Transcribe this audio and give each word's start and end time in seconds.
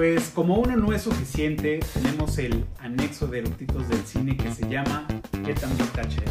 Pues 0.00 0.30
como 0.34 0.54
uno 0.54 0.78
no 0.78 0.94
es 0.94 1.02
suficiente, 1.02 1.78
tenemos 1.92 2.38
el 2.38 2.64
anexo 2.78 3.26
de 3.26 3.40
eructitos 3.40 3.86
del 3.86 4.00
cine 4.06 4.34
que 4.34 4.50
se 4.50 4.66
llama 4.66 5.06
¿Qué 5.44 5.52
tan 5.52 5.76
vintage 5.76 6.22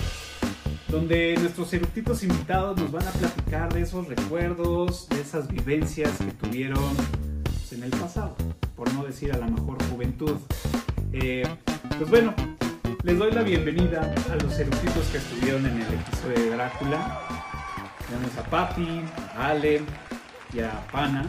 Donde 0.88 1.38
nuestros 1.40 1.72
eructitos 1.74 2.24
invitados 2.24 2.80
nos 2.80 2.92
van 2.92 3.08
a 3.08 3.12
platicar 3.12 3.72
de 3.72 3.82
esos 3.82 4.08
recuerdos, 4.08 5.08
de 5.10 5.22
esas 5.22 5.48
vivencias 5.50 6.18
que 6.18 6.32
tuvieron 6.32 6.84
pues, 7.44 7.74
en 7.74 7.84
el 7.84 7.92
pasado, 7.92 8.36
por 8.76 8.92
no 8.96 9.04
decir 9.04 9.32
a 9.34 9.38
la 9.38 9.46
mejor 9.46 9.78
juventud. 9.92 10.38
Eh, 11.14 11.44
pues 11.96 12.10
bueno, 12.10 12.34
les 13.04 13.20
doy 13.20 13.32
la 13.34 13.44
bienvenida 13.44 14.16
a 14.32 14.44
los 14.44 14.58
eructitos 14.58 15.06
que 15.12 15.20
estuvieron 15.20 15.64
en 15.68 15.80
el 15.80 15.94
episodio 15.94 16.40
de 16.40 16.50
Drácula. 16.56 17.22
Tenemos 18.08 18.36
a 18.36 18.44
Patti, 18.50 19.02
a 19.38 19.50
Ale 19.50 19.82
y 20.56 20.60
a 20.60 20.88
Pana 20.92 21.24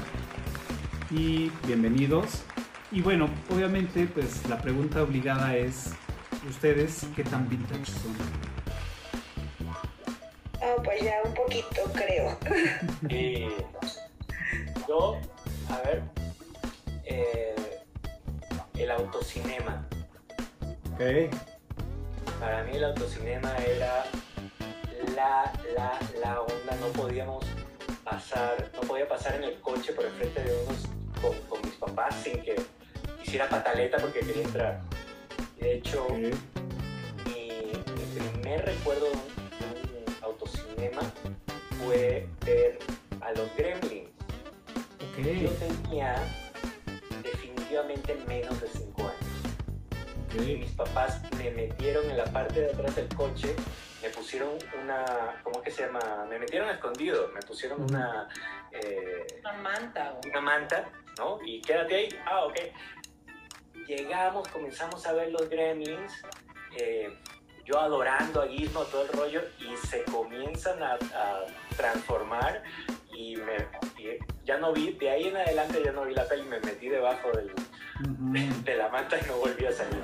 y 1.10 1.50
bienvenidos. 1.66 2.42
Y 2.92 3.02
bueno, 3.02 3.28
obviamente, 3.50 4.06
pues 4.06 4.48
la 4.48 4.60
pregunta 4.60 5.02
obligada 5.02 5.56
es, 5.56 5.92
¿ustedes 6.48 7.06
qué 7.16 7.24
tan 7.24 7.48
vintage 7.48 7.86
son? 7.86 8.16
Ah, 10.62 10.74
pues 10.82 11.02
ya 11.02 11.14
un 11.24 11.34
poquito, 11.34 11.82
creo. 11.94 12.38
Y 13.08 13.48
yo, 14.88 15.20
a 15.68 15.78
ver, 15.82 16.02
eh, 17.04 17.54
el 18.76 18.90
autocinema. 18.90 19.86
Ok. 20.92 21.34
Para 22.38 22.64
mí 22.64 22.76
el 22.76 22.84
autocinema 22.84 23.56
era 23.58 24.04
la, 25.14 25.52
la, 25.74 25.98
la 26.20 26.40
onda, 26.40 26.76
no 26.80 26.86
podíamos 26.88 27.44
pasar, 28.04 28.70
no 28.74 28.80
podía 28.80 29.08
pasar 29.08 29.34
en 29.36 29.44
el 29.44 29.60
coche 29.60 29.92
por 29.92 30.04
enfrente 30.04 30.42
de 30.42 30.64
unos 30.64 30.89
con, 31.20 31.36
con 31.48 31.60
mis 31.62 31.74
papás 31.74 32.14
sin 32.22 32.40
que 32.42 32.56
hiciera 33.22 33.48
pataleta 33.48 33.98
porque 33.98 34.20
quería 34.20 34.42
entrar. 34.42 34.80
De 35.58 35.74
hecho, 35.74 36.06
mi, 36.10 36.30
mi 37.26 37.72
primer 38.32 38.64
recuerdo 38.64 39.06
de 39.06 39.12
un, 39.12 39.92
de 39.92 40.04
un 40.06 40.14
autocinema 40.22 41.02
fue 41.84 42.26
ver 42.44 42.78
a 43.20 43.32
los 43.32 43.54
Gremlins. 43.56 44.08
Yo 45.18 45.50
tenía 45.52 46.14
definitivamente 47.22 48.14
menos 48.26 48.58
de 48.60 48.68
5 48.68 49.02
años. 49.02 50.46
Y 50.48 50.56
mis 50.56 50.70
papás 50.72 51.20
me 51.36 51.50
metieron 51.50 52.08
en 52.08 52.16
la 52.16 52.24
parte 52.24 52.60
de 52.60 52.72
atrás 52.72 52.94
del 52.96 53.08
coche, 53.08 53.54
me 54.02 54.08
pusieron 54.10 54.50
una, 54.82 55.04
¿cómo 55.42 55.60
que 55.60 55.70
se 55.70 55.84
llama? 55.84 56.24
Me 56.28 56.38
metieron 56.38 56.70
escondido, 56.70 57.28
me 57.34 57.40
pusieron 57.40 57.82
una, 57.82 58.28
eh, 58.70 59.26
Una 59.40 59.52
manta. 59.54 60.14
una 60.26 60.40
manta, 60.40 60.88
¿no? 61.20 61.38
Y 61.44 61.60
quédate 61.60 61.94
ahí, 61.94 62.08
ah, 62.26 62.44
ok. 62.46 62.56
Llegamos, 63.86 64.48
comenzamos 64.48 65.06
a 65.06 65.12
ver 65.12 65.30
los 65.32 65.48
gremlins, 65.50 66.12
eh, 66.78 67.12
yo 67.64 67.78
adorando 67.78 68.40
a 68.42 68.48
Gizmo, 68.48 68.82
todo 68.84 69.02
el 69.02 69.08
rollo, 69.08 69.42
y 69.58 69.76
se 69.86 70.02
comienzan 70.04 70.82
a, 70.82 70.94
a 70.94 71.44
transformar 71.76 72.62
y, 73.12 73.36
me, 73.36 73.56
y 73.98 74.18
ya 74.44 74.56
no 74.58 74.72
vi, 74.72 74.92
de 74.92 75.10
ahí 75.10 75.28
en 75.28 75.36
adelante 75.36 75.82
ya 75.84 75.92
no 75.92 76.04
vi 76.04 76.14
la 76.14 76.26
peli, 76.26 76.42
me 76.44 76.58
metí 76.60 76.88
debajo 76.88 77.30
del- 77.32 77.52
de 78.64 78.76
la 78.76 78.88
manta 78.88 79.18
y 79.18 79.26
no 79.28 79.36
volví 79.36 79.66
a 79.66 79.72
salir. 79.72 80.02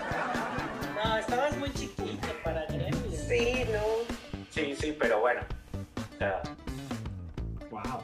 No, 1.02 1.16
estabas 1.16 1.56
muy 1.56 1.72
chiquito 1.72 2.28
para 2.44 2.66
Gremlins. 2.66 3.26
Sí, 3.28 3.64
no. 3.72 4.38
Sí, 4.50 4.76
sí, 4.76 4.96
pero 4.98 5.20
bueno. 5.20 5.40
O 6.14 6.18
sea, 6.18 6.42
Wow. 7.70 8.02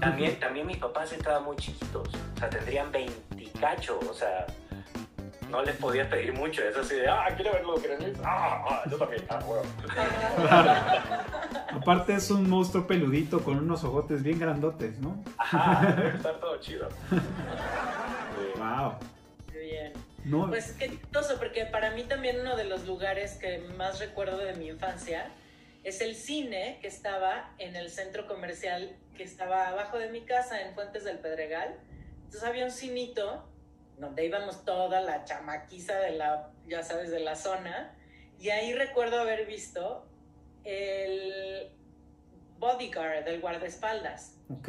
también, 0.00 0.38
también 0.40 0.66
mis 0.66 0.78
papás 0.78 1.12
estaban 1.12 1.44
muy 1.44 1.56
chiquitos. 1.56 2.08
O 2.34 2.38
sea, 2.38 2.50
tendrían 2.50 2.90
20 2.92 3.50
cacho. 3.60 3.98
O 4.10 4.14
sea, 4.14 4.46
no 5.50 5.62
les 5.62 5.76
podía 5.76 6.08
pedir 6.08 6.32
mucho. 6.32 6.62
Es 6.62 6.76
así 6.76 6.96
de, 6.96 7.08
ah, 7.08 7.26
quiero 7.36 7.52
ver 7.52 7.64
los 7.64 7.82
gremlins. 7.82 8.18
Ah, 8.24 8.64
ah, 8.68 8.82
yo 8.90 8.96
también. 8.96 9.24
Ah, 9.28 9.40
bueno. 9.46 9.68
Claro. 10.40 10.72
Aparte 11.72 12.14
es 12.14 12.30
un 12.30 12.48
monstruo 12.48 12.86
peludito 12.86 13.42
con 13.42 13.58
unos 13.58 13.84
ojotes 13.84 14.22
bien 14.22 14.38
grandotes, 14.38 14.98
¿no? 14.98 15.22
Ajá, 15.38 15.94
debe 15.96 16.16
estar 16.16 16.38
todo 16.40 16.58
chido. 16.60 16.88
Sí. 18.34 18.58
Wow. 18.58 18.94
Qué 19.52 19.58
bien. 19.58 19.92
No, 20.24 20.48
Pues 20.48 20.72
qué 20.72 20.88
chistoso, 20.88 21.36
porque 21.38 21.66
para 21.66 21.92
mí 21.92 22.02
también 22.02 22.40
uno 22.40 22.56
de 22.56 22.64
los 22.64 22.84
lugares 22.84 23.34
que 23.34 23.58
más 23.76 24.00
recuerdo 24.00 24.38
de 24.38 24.54
mi 24.54 24.68
infancia 24.68 25.30
es 25.84 26.00
el 26.00 26.16
cine 26.16 26.78
que 26.80 26.88
estaba 26.88 27.50
en 27.58 27.76
el 27.76 27.90
centro 27.90 28.26
comercial 28.26 28.96
que 29.16 29.22
estaba 29.22 29.68
abajo 29.68 29.98
de 29.98 30.08
mi 30.10 30.22
casa 30.22 30.60
en 30.62 30.74
Fuentes 30.74 31.04
del 31.04 31.18
Pedregal. 31.18 31.76
Entonces 32.34 32.50
había 32.50 32.64
un 32.64 32.72
cinito 32.72 33.48
donde 33.96 34.26
íbamos 34.26 34.64
toda 34.64 35.00
la 35.00 35.24
chamaquiza 35.24 36.00
de 36.00 36.16
la, 36.16 36.50
ya 36.66 36.82
sabes, 36.82 37.12
de 37.12 37.20
la 37.20 37.36
zona. 37.36 37.94
Y 38.40 38.50
ahí 38.50 38.74
recuerdo 38.74 39.20
haber 39.20 39.46
visto 39.46 40.04
el 40.64 41.70
bodyguard 42.58 43.24
del 43.24 43.40
guardaespaldas. 43.40 44.36
ok. 44.50 44.68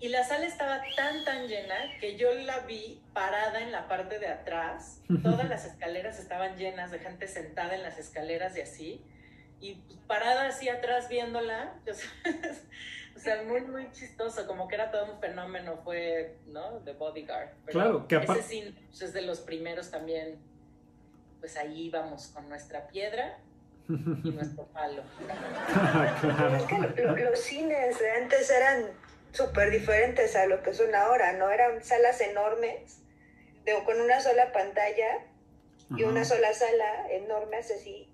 Y 0.00 0.08
la 0.10 0.22
sala 0.22 0.44
estaba 0.44 0.82
tan, 0.96 1.24
tan 1.24 1.48
llena 1.48 1.76
que 1.98 2.18
yo 2.18 2.34
la 2.34 2.58
vi 2.60 3.00
parada 3.14 3.62
en 3.62 3.72
la 3.72 3.88
parte 3.88 4.18
de 4.18 4.28
atrás. 4.28 5.00
Todas 5.22 5.48
las 5.48 5.64
escaleras 5.64 6.18
estaban 6.18 6.58
llenas 6.58 6.90
de 6.90 6.98
gente 6.98 7.26
sentada 7.26 7.74
en 7.74 7.82
las 7.82 7.98
escaleras 7.98 8.54
y 8.58 8.60
así. 8.60 9.02
Y 9.62 9.76
parada 10.06 10.48
así 10.48 10.68
atrás 10.68 11.08
viéndola. 11.08 11.72
O 13.18 13.20
sea, 13.20 13.42
muy, 13.42 13.60
muy 13.62 13.90
chistoso. 13.92 14.46
Como 14.46 14.68
que 14.68 14.76
era 14.76 14.90
todo 14.92 15.12
un 15.12 15.20
fenómeno, 15.20 15.76
fue, 15.82 16.36
¿no? 16.46 16.78
The 16.84 16.92
Bodyguard. 16.92 17.48
Pero 17.66 17.78
Claro, 17.80 18.06
que 18.08 18.16
apar- 18.16 18.38
Ese 18.38 18.48
sí, 18.48 18.74
pues, 18.88 19.02
es 19.02 19.12
de 19.12 19.22
los 19.22 19.40
primeros 19.40 19.90
también. 19.90 20.38
Pues 21.40 21.56
ahí 21.56 21.86
íbamos 21.86 22.28
con 22.28 22.48
nuestra 22.48 22.86
piedra 22.88 23.38
y 23.88 24.30
nuestro 24.30 24.64
palo. 24.72 25.02
claro. 26.20 26.56
Es 26.56 26.62
que 26.64 27.02
lo- 27.02 27.16
los 27.16 27.38
cines 27.40 27.98
de 27.98 28.10
antes 28.10 28.50
eran 28.50 28.86
súper 29.32 29.70
diferentes 29.70 30.34
a 30.36 30.46
lo 30.46 30.62
que 30.62 30.72
son 30.72 30.94
ahora, 30.94 31.32
¿no? 31.32 31.50
Eran 31.50 31.82
salas 31.84 32.20
enormes, 32.20 33.00
de, 33.64 33.74
con 33.84 34.00
una 34.00 34.20
sola 34.20 34.52
pantalla 34.52 35.18
y 35.90 36.02
Ajá. 36.02 36.10
una 36.12 36.24
sola 36.24 36.52
sala 36.54 37.08
enormes 37.10 37.70
así. 37.70 38.08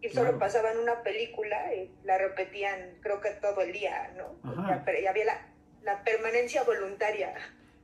Y 0.00 0.08
solo 0.10 0.22
Claro. 0.26 0.38
pasaban 0.38 0.78
una 0.78 1.02
película 1.02 1.74
y 1.74 1.90
la 2.04 2.18
repetían, 2.18 2.98
creo 3.00 3.20
que 3.20 3.30
todo 3.32 3.60
el 3.62 3.72
día, 3.72 4.12
¿no? 4.16 4.36
Ajá. 4.48 4.84
Y 5.00 5.06
había 5.06 5.24
la, 5.24 5.46
la 5.82 6.04
permanencia 6.04 6.62
voluntaria. 6.62 7.34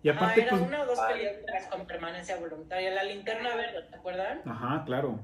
Y 0.03 0.11
Ah, 0.11 0.13
aparte, 0.17 0.43
era 0.43 0.51
pues. 0.51 0.63
una 0.63 0.83
o 0.83 0.87
dos 0.87 1.01
películas 1.01 1.67
con 1.67 1.87
permanencia 1.87 2.37
voluntaria. 2.37 2.91
La 2.93 3.03
linterna 3.05 3.57
verde, 3.57 3.83
¿te 3.91 3.97
acuerdan? 3.97 4.43
Ajá, 4.45 4.85
claro. 4.87 5.19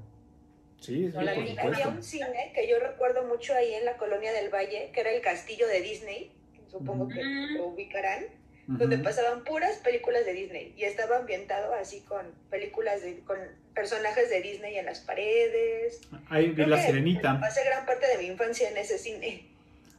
Sí, 0.81 1.11
sí, 1.11 1.15
No 1.15 1.23
la 1.23 1.35
por 1.35 1.45
vi. 1.45 1.59
Había 1.59 1.89
un 1.89 2.03
cine 2.03 2.53
que 2.55 2.67
yo 2.67 2.79
recuerdo 2.81 3.25
mucho 3.25 3.55
ahí 3.55 3.75
en 3.75 3.85
la 3.85 3.97
colonia 3.99 4.33
del 4.33 4.49
Valle, 4.53 4.91
que 4.93 5.01
era 5.01 5.11
el 5.11 5.21
castillo 5.21 5.69
de 5.69 5.81
Disney, 5.83 6.33
supongo 6.69 7.07
que 7.09 7.23
lo 7.23 7.67
ubicarán, 7.67 8.25
Ujú. 8.71 8.79
donde 8.79 8.99
pasaban 8.99 9.43
puras 9.43 9.79
películas 9.79 10.25
de 10.25 10.33
Disney 10.33 10.75
y 10.77 10.85
estaba 10.85 11.19
ambientado 11.19 11.75
así 11.75 12.03
con 12.03 12.25
películas 12.51 13.03
de, 13.03 13.19
con 13.21 13.37
personajes 13.75 14.31
de 14.31 14.41
Disney 14.43 14.79
en 14.79 14.87
las 14.87 15.01
paredes. 15.01 16.01
Ahí 16.29 16.51
vi 16.51 16.65
la 16.65 16.81
sirenita. 16.81 17.41
Pasé 17.41 17.65
gran 17.65 17.85
parte 17.85 18.07
de 18.07 18.23
mi 18.23 18.29
infancia 18.29 18.71
en 18.71 18.77
ese 18.77 18.99
cine. 18.99 19.47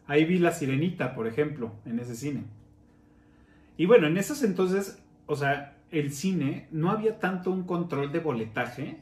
Ahí 0.07 0.23
vi 0.23 0.39
la 0.39 0.51
sirenita, 0.53 1.13
por 1.15 1.27
ejemplo, 1.27 1.73
en 1.85 1.99
ese 1.99 2.15
cine. 2.15 2.43
Y 3.77 3.85
bueno, 3.87 4.07
en 4.07 4.17
esos 4.17 4.41
entonces, 4.43 4.97
o 5.25 5.35
sea, 5.35 5.75
el 5.91 6.13
cine 6.13 6.67
no 6.71 6.91
había 6.91 7.19
tanto 7.19 7.51
un 7.51 7.63
control 7.63 8.11
de 8.11 8.19
boletaje 8.19 8.97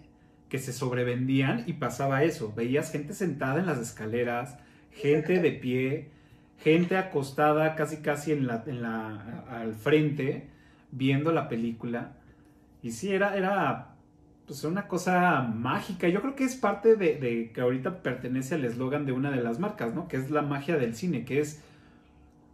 que 0.50 0.58
se 0.58 0.74
sobrevendían 0.74 1.64
y 1.68 1.74
pasaba 1.74 2.24
eso. 2.24 2.54
Veías 2.56 2.92
gente 2.92 3.14
sentada 3.14 3.60
en 3.60 3.68
las 3.68 3.78
escaleras, 3.78 4.58
gente 4.92 5.34
Exacto. 5.36 5.42
de 5.42 5.52
pie, 5.52 6.08
gente 6.60 6.98
acostada 6.98 7.76
casi 7.76 7.98
casi 7.98 8.32
en 8.32 8.48
la, 8.48 8.64
en 8.68 8.82
la, 8.82 9.46
al 9.50 9.74
frente, 9.74 10.50
viendo 10.92 11.32
la 11.32 11.48
película. 11.48 12.14
Y 12.82 12.92
sí, 12.92 13.12
era, 13.12 13.36
era 13.36 13.96
pues 14.46 14.64
una 14.64 14.88
cosa 14.88 15.42
mágica. 15.42 16.08
Yo 16.08 16.22
creo 16.22 16.36
que 16.36 16.44
es 16.44 16.56
parte 16.56 16.96
de, 16.96 17.16
de 17.16 17.52
que 17.52 17.62
ahorita 17.62 18.02
pertenece 18.02 18.56
al 18.56 18.66
eslogan 18.66 19.06
de 19.06 19.12
una 19.12 19.32
de 19.32 19.42
las 19.42 19.60
marcas, 19.60 19.94
¿no? 19.94 20.08
Que 20.08 20.18
es 20.18 20.32
la 20.32 20.42
magia 20.42 20.78
del 20.78 20.96
cine, 20.96 21.24
que 21.26 21.40
es, 21.40 21.62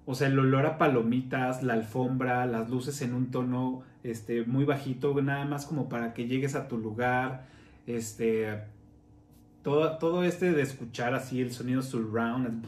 o 0.05 0.13
sea, 0.13 0.27
el 0.27 0.37
olor 0.37 0.65
a 0.65 0.77
palomitas, 0.77 1.63
la 1.63 1.73
alfombra, 1.73 2.45
las 2.45 2.69
luces 2.69 3.01
en 3.01 3.13
un 3.13 3.31
tono 3.31 3.83
este, 4.03 4.43
muy 4.45 4.65
bajito, 4.65 5.19
nada 5.21 5.45
más 5.45 5.65
como 5.65 5.89
para 5.89 6.13
que 6.13 6.27
llegues 6.27 6.55
a 6.55 6.67
tu 6.67 6.77
lugar, 6.77 7.47
este, 7.87 8.61
todo, 9.63 9.97
todo 9.97 10.23
este 10.23 10.51
de 10.51 10.61
escuchar 10.61 11.15
así 11.15 11.41
el 11.41 11.51
sonido 11.51 11.81
surround, 11.81 12.63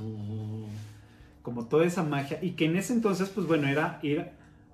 como 1.47 1.65
toda 1.67 1.85
esa 1.85 2.03
magia, 2.03 2.39
y 2.41 2.51
que 2.57 2.65
en 2.65 2.75
ese 2.75 2.91
entonces, 2.91 3.29
pues 3.29 3.47
bueno, 3.47 3.69
era 3.69 3.99
ir, 4.01 4.31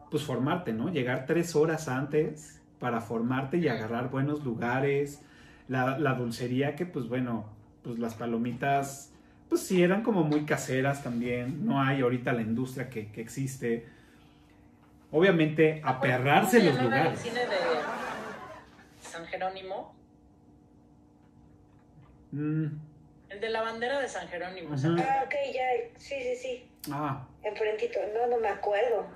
pues 0.09 0.23
formarte, 0.23 0.73
¿no? 0.73 0.89
Llegar 0.89 1.27
tres 1.27 1.55
horas 1.55 1.87
antes 1.87 2.59
para 2.79 2.99
formarte 2.99 3.59
y 3.59 3.67
agarrar 3.67 4.09
buenos 4.09 4.43
lugares, 4.43 5.21
la, 5.67 5.99
la 5.99 6.15
dulcería 6.15 6.75
que, 6.75 6.87
pues 6.87 7.07
bueno, 7.07 7.45
pues 7.83 7.99
las 7.99 8.15
palomitas, 8.15 9.11
pues 9.49 9.61
sí, 9.61 9.83
eran 9.83 10.01
como 10.01 10.23
muy 10.23 10.45
caseras 10.45 11.03
también, 11.03 11.63
no 11.63 11.79
hay 11.79 12.01
ahorita 12.01 12.33
la 12.33 12.41
industria 12.41 12.89
que, 12.89 13.11
que 13.11 13.21
existe. 13.21 13.85
obviamente 15.11 15.79
aperrarse 15.83 16.57
los 16.63 16.75
¿Cómo 16.75 16.89
se 16.89 16.89
llamaba 16.89 17.03
lugares. 17.03 17.23
El 17.23 17.29
cine 17.29 17.39
de 17.41 17.55
San 18.99 19.25
Jerónimo. 19.27 19.93
Mm, 22.31 22.65
El 23.33 23.39
de 23.39 23.49
la 23.49 23.63
bandera 23.63 23.99
de 23.99 24.07
San 24.07 24.27
Jerónimo. 24.27 24.75
Ah, 24.75 25.23
ok, 25.25 25.33
ya. 25.53 25.63
Sí, 25.97 26.15
sí, 26.21 26.35
sí. 26.35 26.69
ah, 26.91 27.25
Enfrentito. 27.41 27.99
No, 28.13 28.27
no 28.27 28.39
me 28.39 28.47
acuerdo. 28.47 29.07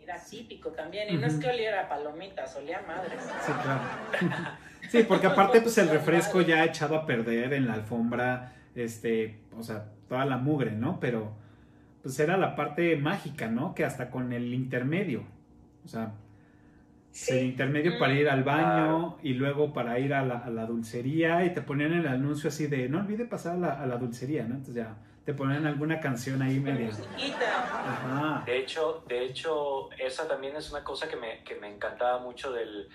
Era 0.00 0.16
típico 0.18 0.70
también. 0.70 1.12
Y 1.12 1.16
no 1.16 1.26
es 1.26 1.34
que 1.34 1.48
oliera 1.48 1.82
a 1.82 1.88
palomitas, 1.88 2.54
olía 2.56 2.78
a 2.78 2.82
madres. 2.82 3.20
sí, 3.44 3.52
claro. 3.62 3.80
sí, 4.90 5.02
porque 5.02 5.26
aparte 5.26 5.60
pues 5.60 5.76
el 5.78 5.88
refresco 5.88 6.40
ya 6.40 6.64
echado 6.64 6.96
a 6.96 7.04
perder 7.04 7.52
en 7.52 7.66
la 7.66 7.74
alfombra, 7.74 8.52
este, 8.74 9.40
o 9.56 9.62
sea, 9.62 9.86
toda 10.08 10.24
la 10.24 10.36
mugre, 10.36 10.72
¿no? 10.72 11.00
Pero 11.00 11.32
pues 12.02 12.18
era 12.20 12.36
la 12.36 12.54
parte 12.54 12.96
mágica, 12.96 13.48
¿no? 13.48 13.74
Que 13.74 13.84
hasta 13.84 14.10
con 14.10 14.32
el 14.32 14.54
intermedio, 14.54 15.24
o 15.84 15.88
sea, 15.88 16.12
el 17.12 17.16
Sí. 17.18 17.38
intermedio 17.40 17.92
Mm. 17.92 17.98
para 17.98 18.14
ir 18.14 18.28
al 18.30 18.42
baño 18.42 19.18
y 19.22 19.34
luego 19.34 19.72
para 19.72 19.98
ir 19.98 20.14
a 20.14 20.24
la, 20.24 20.38
a 20.38 20.50
la 20.50 20.64
dulcería 20.66 21.44
y 21.44 21.52
te 21.52 21.60
ponían 21.60 21.92
el 21.92 22.06
anuncio 22.06 22.48
así 22.48 22.66
de 22.68 22.88
no 22.88 23.00
olvide 23.00 23.26
pasar 23.26 23.56
a 23.56 23.58
la, 23.58 23.82
a 23.82 23.86
la 23.86 23.96
dulcería, 23.98 24.42
¿no? 24.44 24.54
Entonces 24.54 24.76
ya 24.76 24.96
te 25.24 25.34
ponían 25.34 25.66
alguna 25.66 26.00
canción 26.00 26.40
ahí 26.42 26.58
media. 26.58 26.88
Ajá. 26.90 28.42
De 28.46 28.58
hecho, 28.58 29.04
de 29.06 29.24
hecho, 29.24 29.90
esa 29.98 30.26
también 30.26 30.56
es 30.56 30.70
una 30.70 30.82
cosa 30.82 31.06
que 31.08 31.16
me, 31.16 31.44
que 31.44 31.54
me 31.56 31.68
encantaba 31.72 32.18
mucho 32.18 32.50
del, 32.50 32.88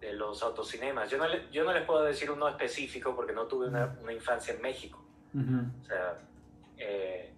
de 0.00 0.12
los 0.12 0.42
autocinemas. 0.44 1.10
Yo 1.10 1.18
no, 1.18 1.26
le- 1.28 1.50
yo 1.50 1.64
no 1.64 1.72
les 1.72 1.82
puedo 1.84 2.04
decir 2.04 2.30
uno 2.30 2.48
específico 2.48 3.14
porque 3.16 3.32
no 3.32 3.46
tuve 3.46 3.66
una, 3.68 3.96
una 4.00 4.12
infancia 4.12 4.54
en 4.54 4.62
México. 4.62 5.04
O 5.34 5.84
sea, 5.84 6.16
eh, 6.78 7.32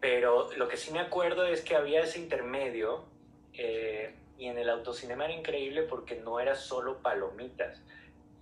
pero 0.00 0.48
lo 0.56 0.68
que 0.68 0.76
sí 0.76 0.92
me 0.92 1.00
acuerdo 1.00 1.44
es 1.44 1.60
que 1.62 1.76
había 1.76 2.00
ese 2.02 2.18
intermedio 2.20 3.04
eh, 3.52 4.14
y 4.40 4.46
en 4.46 4.56
el 4.58 4.70
autocinema 4.70 5.26
era 5.26 5.34
increíble 5.34 5.82
porque 5.82 6.16
no 6.16 6.40
era 6.40 6.54
solo 6.54 7.02
palomitas, 7.02 7.82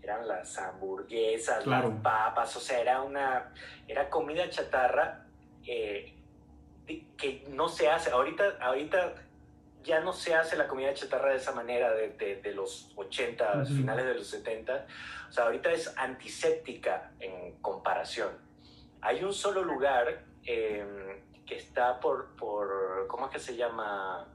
eran 0.00 0.28
las 0.28 0.56
hamburguesas, 0.56 1.64
Claro. 1.64 1.88
las 1.88 2.00
papas, 2.02 2.56
o 2.56 2.60
sea, 2.60 2.78
era 2.80 3.02
una, 3.02 3.52
era 3.88 4.08
comida 4.08 4.48
chatarra 4.48 5.26
eh, 5.66 6.14
que 7.16 7.44
no 7.50 7.68
se 7.68 7.90
hace. 7.90 8.10
Ahorita, 8.12 8.58
ahorita 8.60 9.14
ya 9.82 9.98
no 10.00 10.12
se 10.12 10.36
hace 10.36 10.56
la 10.56 10.68
comida 10.68 10.94
chatarra 10.94 11.30
de 11.30 11.36
esa 11.38 11.50
manera 11.52 11.92
de, 11.92 12.10
de- 12.10 12.36
de 12.42 12.54
los 12.54 12.92
80, 12.94 13.62
Ujú. 13.64 13.66
finales 13.74 14.06
de 14.06 14.14
los 14.14 14.26
70. 14.28 14.86
O 15.28 15.32
sea, 15.32 15.44
ahorita 15.46 15.72
es 15.72 15.92
antiséptica 15.98 17.10
en 17.18 17.56
comparación. 17.60 18.38
Hay 19.00 19.24
un 19.24 19.32
solo 19.32 19.64
lugar 19.64 20.24
eh, 20.44 21.22
que 21.44 21.56
está 21.56 21.98
por, 21.98 22.36
por, 22.36 23.06
¿cómo 23.08 23.26
es 23.26 23.32
que 23.32 23.40
se 23.40 23.56
llama? 23.56 24.28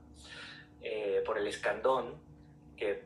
Eh, 0.83 1.23
por 1.25 1.37
el 1.37 1.47
Escandón, 1.47 2.15
que 2.75 3.03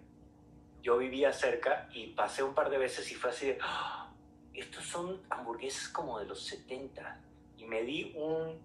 yo 0.81 0.97
vivía 0.97 1.31
cerca 1.31 1.87
y 1.93 2.07
pasé 2.07 2.41
un 2.43 2.53
par 2.55 2.69
de 2.71 2.77
veces 2.79 3.11
y 3.11 3.15
fue 3.15 3.29
así 3.29 3.47
de, 3.47 3.57
"Ah, 3.61 4.09
estos 4.53 4.83
son 4.85 5.21
hamburguesas 5.29 5.87
como 5.89 6.17
de 6.19 6.25
los 6.25 6.43
70. 6.45 7.19
Y 7.57 7.65
me 7.65 7.83
di 7.83 8.13
un, 8.15 8.59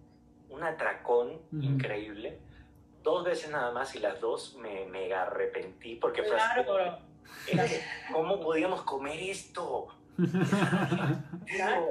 un 0.48 0.62
atracón 0.62 1.40
increíble. 1.52 2.38
Dos 3.02 3.24
veces 3.24 3.50
nada 3.50 3.70
más 3.72 3.94
y 3.94 3.98
las 3.98 4.18
dos 4.20 4.56
me 4.56 4.86
mega 4.86 5.22
arrepentí 5.22 5.96
porque 5.96 6.22
fue 6.22 6.36
así, 6.40 6.62
Claro. 6.64 6.98
de, 7.46 7.80
¿cómo 8.12 8.40
podíamos 8.40 8.82
comer 8.82 9.20
esto? 9.20 9.88
Claro. 11.46 11.86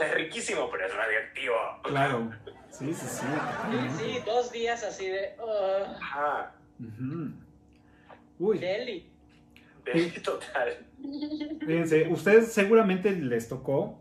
Es 0.00 0.14
riquísimo, 0.14 0.68
pero 0.70 0.86
es 0.86 0.94
radioactivo. 0.94 1.54
claro. 1.82 2.30
Sí, 2.78 2.92
sí, 2.92 3.06
sí. 3.06 3.26
Sí, 3.70 4.04
sí, 4.04 4.22
dos 4.26 4.50
días 4.52 4.82
así 4.84 5.08
de. 5.08 5.36
"Ugh, 5.38 5.96
Ajá. 6.00 6.54
Uy, 8.38 8.58
deli. 8.58 9.08
de- 9.84 10.10
total. 10.24 10.86
fíjense, 11.60 12.08
ustedes 12.08 12.52
seguramente 12.52 13.12
les 13.12 13.48
tocó, 13.48 13.98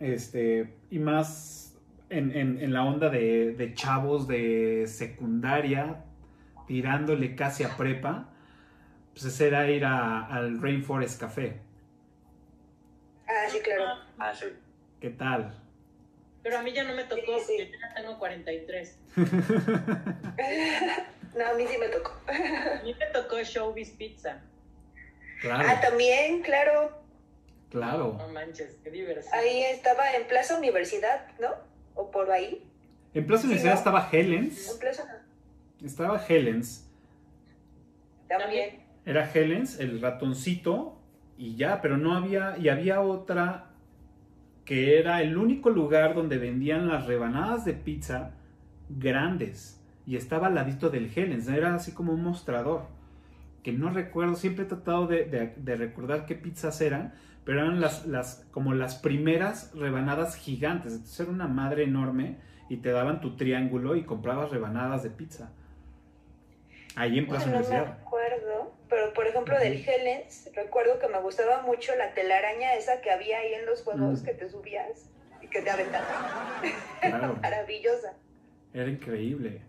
este, 0.00 0.74
y 0.90 0.98
más 0.98 1.76
en, 2.08 2.30
en- 2.36 2.60
en 2.62 2.72
la 2.72 2.84
onda 2.84 3.10
de, 3.10 3.52
de 3.54 3.74
chavos 3.74 4.26
de 4.26 4.84
secundaria, 4.86 6.04
tirándole 6.66 7.34
casi 7.36 7.62
a 7.64 7.76
prepa, 7.76 8.30
pues 9.12 9.26
ese 9.26 9.48
era 9.48 9.68
ir 9.70 9.84
a- 9.84 10.24
al 10.26 10.62
Rainforest 10.62 11.20
Café. 11.20 11.60
Ah, 13.26 13.48
sí, 13.48 13.58
claro. 13.60 13.84
Ah, 14.18 14.32
sí. 14.34 14.46
¿Qué 15.00 15.10
tal? 15.10 15.60
Pero 16.44 16.58
a 16.58 16.62
mí 16.62 16.72
ya 16.72 16.84
no 16.84 16.94
me 16.94 17.02
tocó, 17.04 17.38
Sí, 17.40 17.44
sí. 17.46 17.52
porque 17.58 17.72
yo 17.72 17.78
ya 17.80 17.94
tengo 17.94 18.18
43. 18.18 18.98
No, 21.36 21.46
a 21.48 21.54
mí 21.54 21.66
sí 21.66 21.76
me 21.78 21.88
tocó. 21.88 22.12
A 22.28 22.82
mí 22.84 22.94
me 22.96 23.06
tocó 23.06 23.42
Showbiz 23.42 23.90
Pizza. 23.90 24.40
Claro, 25.40 25.64
Ah, 25.68 25.80
también, 25.80 26.42
claro. 26.42 26.96
claro. 27.70 28.14
No 28.18 28.28
manches, 28.28 28.76
qué 28.84 28.90
diversión. 28.92 29.34
Ahí 29.34 29.64
estaba 29.64 30.12
en 30.12 30.28
Plaza 30.28 30.56
Universidad, 30.56 31.26
¿no? 31.40 31.48
O 31.96 32.08
por 32.12 32.30
ahí. 32.30 32.62
En 33.14 33.26
Plaza 33.26 33.42
Sí, 33.42 33.46
Universidad 33.48 33.72
¿no? 33.72 33.78
estaba 33.78 34.08
Helens, 34.12 34.70
En 34.70 34.78
Plaza. 34.78 35.22
estaba 35.84 36.24
Helens, 36.28 36.86
También. 38.28 38.84
era 39.04 39.28
Helens, 39.32 39.80
el 39.80 40.00
ratoncito, 40.00 41.00
y 41.36 41.56
ya, 41.56 41.80
pero 41.82 41.96
no 41.96 42.16
había, 42.16 42.56
y 42.58 42.68
había 42.68 43.00
otra 43.00 43.70
que 44.64 44.98
era 44.98 45.20
el 45.22 45.36
único 45.36 45.70
lugar 45.70 46.14
donde 46.14 46.38
vendían 46.38 46.88
las 46.88 47.06
rebanadas 47.06 47.64
de 47.64 47.74
pizza 47.74 48.32
grandes, 48.88 49.80
y 50.06 50.16
estaba 50.16 50.48
al 50.48 50.54
ladito 50.54 50.90
del 50.90 51.10
Helens, 51.14 51.48
era 51.48 51.74
así 51.74 51.92
como 51.92 52.12
un 52.12 52.22
mostrador, 52.22 52.86
que 53.62 53.72
no 53.72 53.90
recuerdo, 53.90 54.34
siempre 54.36 54.64
he 54.64 54.68
tratado 54.68 55.06
de, 55.06 55.24
de- 55.24 55.54
de 55.56 55.76
recordar 55.76 56.26
qué 56.26 56.34
pizzas 56.34 56.80
eran, 56.80 57.14
pero 57.44 57.60
eran 57.60 57.80
las, 57.80 58.06
las, 58.06 58.46
como 58.50 58.74
las 58.74 58.94
primeras 58.96 59.72
rebanadas 59.74 60.36
gigantes, 60.36 60.92
entonces 60.92 61.20
era 61.20 61.30
una 61.30 61.48
madre 61.48 61.84
enorme, 61.84 62.36
y 62.70 62.78
te 62.78 62.90
daban 62.90 63.20
tu 63.20 63.36
triángulo 63.36 63.94
y 63.96 64.04
comprabas 64.04 64.50
rebanadas 64.50 65.02
de 65.02 65.10
pizza. 65.10 65.50
Ahí 66.96 67.18
en 67.18 67.26
Plaza 67.26 67.46
No 67.46 67.52
me 67.52 67.58
Universidad. 67.58 67.98
acuerdo, 68.00 68.72
pero 68.94 69.12
por 69.12 69.26
ejemplo 69.26 69.58
del 69.58 69.84
Helens, 69.88 70.50
recuerdo 70.54 71.00
que 71.00 71.08
me 71.08 71.18
gustaba 71.20 71.62
mucho 71.62 71.96
la 71.96 72.14
telaraña 72.14 72.74
esa 72.74 73.00
que 73.00 73.10
había 73.10 73.38
ahí 73.38 73.54
en 73.54 73.66
los 73.66 73.82
juegos 73.82 74.22
Mm. 74.22 74.24
que 74.24 74.34
te 74.34 74.48
subías 74.48 75.10
y 75.42 75.48
que 75.48 75.62
te 75.62 75.70
aventaban. 75.70 76.14
Claro, 77.00 77.34
Maravillosa. 77.42 78.14
era 78.72 78.88
increíble. 78.88 79.60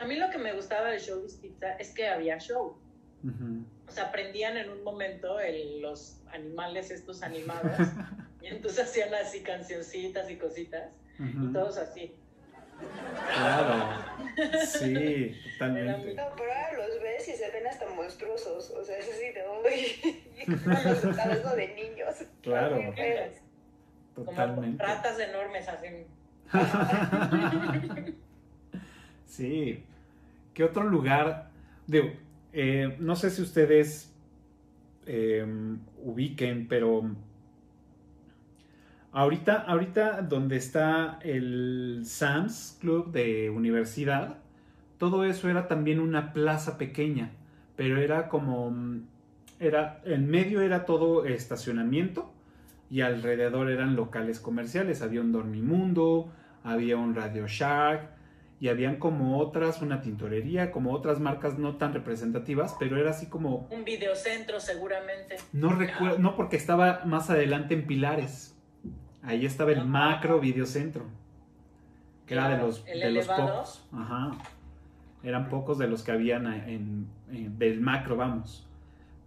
A 0.00 0.04
mí 0.04 0.16
lo 0.16 0.28
que 0.30 0.38
me 0.38 0.52
gustaba 0.52 0.88
de 0.90 0.98
Showbiz 0.98 1.36
Pizza 1.36 1.74
es 1.74 1.94
que 1.94 2.08
había 2.08 2.38
show. 2.38 2.76
O 3.88 3.90
sea, 3.92 4.04
aprendían 4.06 4.56
en 4.56 4.68
un 4.70 4.82
momento 4.82 5.38
el- 5.38 5.80
los 5.80 6.20
animales 6.32 6.90
estos 6.90 7.22
animados. 7.22 7.70
y 8.42 8.46
entonces 8.48 8.84
hacían 8.84 9.14
así 9.14 9.42
cancioncitas 9.42 10.28
y 10.30 10.36
cositas. 10.36 10.90
Y 11.18 11.52
todos 11.52 11.78
así. 11.78 12.14
Claro. 13.34 14.04
Sí, 14.66 15.34
totalmente. 15.52 16.14
No, 16.14 16.24
pero 16.36 16.52
ahora 16.52 16.72
los 16.76 17.02
ves 17.02 17.28
y 17.28 17.32
se 17.32 17.50
ven 17.50 17.66
hasta 17.66 17.88
monstruosos. 17.90 18.70
O 18.70 18.84
sea, 18.84 18.98
es 18.98 19.08
así 19.08 19.32
de 19.32 19.42
los 21.02 21.16
cabezos 21.16 21.56
de 21.56 21.74
niños. 21.74 22.14
Claro. 22.42 22.92
Feos. 22.94 23.34
Como 24.14 24.30
Totalmente. 24.30 24.82
ratas 24.82 25.18
enormes 25.18 25.68
así. 25.68 26.06
Sí. 29.26 29.84
¿Qué 30.54 30.64
otro 30.64 30.84
lugar? 30.84 31.50
Digo, 31.86 32.10
eh, 32.52 32.96
no 32.98 33.16
sé 33.16 33.30
si 33.30 33.42
ustedes 33.42 34.14
eh, 35.04 35.44
ubiquen, 35.98 36.68
pero 36.68 37.10
ahorita, 39.16 39.62
ahorita 39.62 40.20
donde 40.20 40.56
está 40.56 41.18
el 41.22 42.02
Sam's 42.04 42.76
Club 42.80 43.12
de 43.12 43.48
universidad, 43.48 44.36
todo 44.98 45.24
eso 45.24 45.48
era 45.48 45.68
también 45.68 46.00
una 46.00 46.34
plaza 46.34 46.76
pequeña, 46.76 47.30
pero 47.76 47.98
era 47.98 48.28
como, 48.28 48.74
era, 49.58 50.02
en 50.04 50.28
medio 50.28 50.60
era 50.60 50.84
todo 50.84 51.24
estacionamiento 51.24 52.30
y 52.90 53.00
alrededor 53.00 53.70
eran 53.70 53.96
locales 53.96 54.38
comerciales, 54.38 55.00
había 55.00 55.22
un 55.22 55.32
Dormimundo, 55.32 56.30
había 56.62 56.98
un 56.98 57.14
Radio 57.14 57.46
Shack, 57.46 58.10
y 58.58 58.68
habían 58.68 58.96
como 58.96 59.38
otras, 59.38 59.82
una 59.82 60.00
tintorería, 60.00 60.70
como 60.70 60.92
otras 60.92 61.20
marcas 61.20 61.58
no 61.58 61.76
tan 61.76 61.92
representativas, 61.92 62.74
pero 62.78 62.98
era 62.98 63.10
así 63.10 63.26
como, 63.26 63.68
Un 63.70 63.84
videocentro 63.84 64.60
seguramente. 64.60 65.36
no 65.52 65.70
recuerdo, 65.70 66.18
no 66.18 66.36
porque 66.36 66.56
estaba 66.56 67.02
más 67.04 67.28
adelante 67.28 67.74
en 67.74 67.86
Pilares, 67.86 68.55
ahí 69.26 69.44
estaba 69.44 69.72
el 69.72 69.84
macro 69.86 70.40
videocentro, 70.40 71.04
que 72.26 72.34
era 72.34 72.48
de 72.48 72.56
los, 72.66 72.84
el 72.86 73.00
de 73.00 73.10
los 73.10 73.26
pocos, 73.46 73.86
ajá, 73.92 74.30
eran 75.22 75.48
pocos 75.48 75.78
de 75.78 75.88
los 75.88 76.02
que 76.02 76.12
habían 76.12 76.46
en, 76.46 77.06
en- 77.30 77.58
del 77.58 77.80
macro, 77.80 78.16
vamos, 78.16 78.66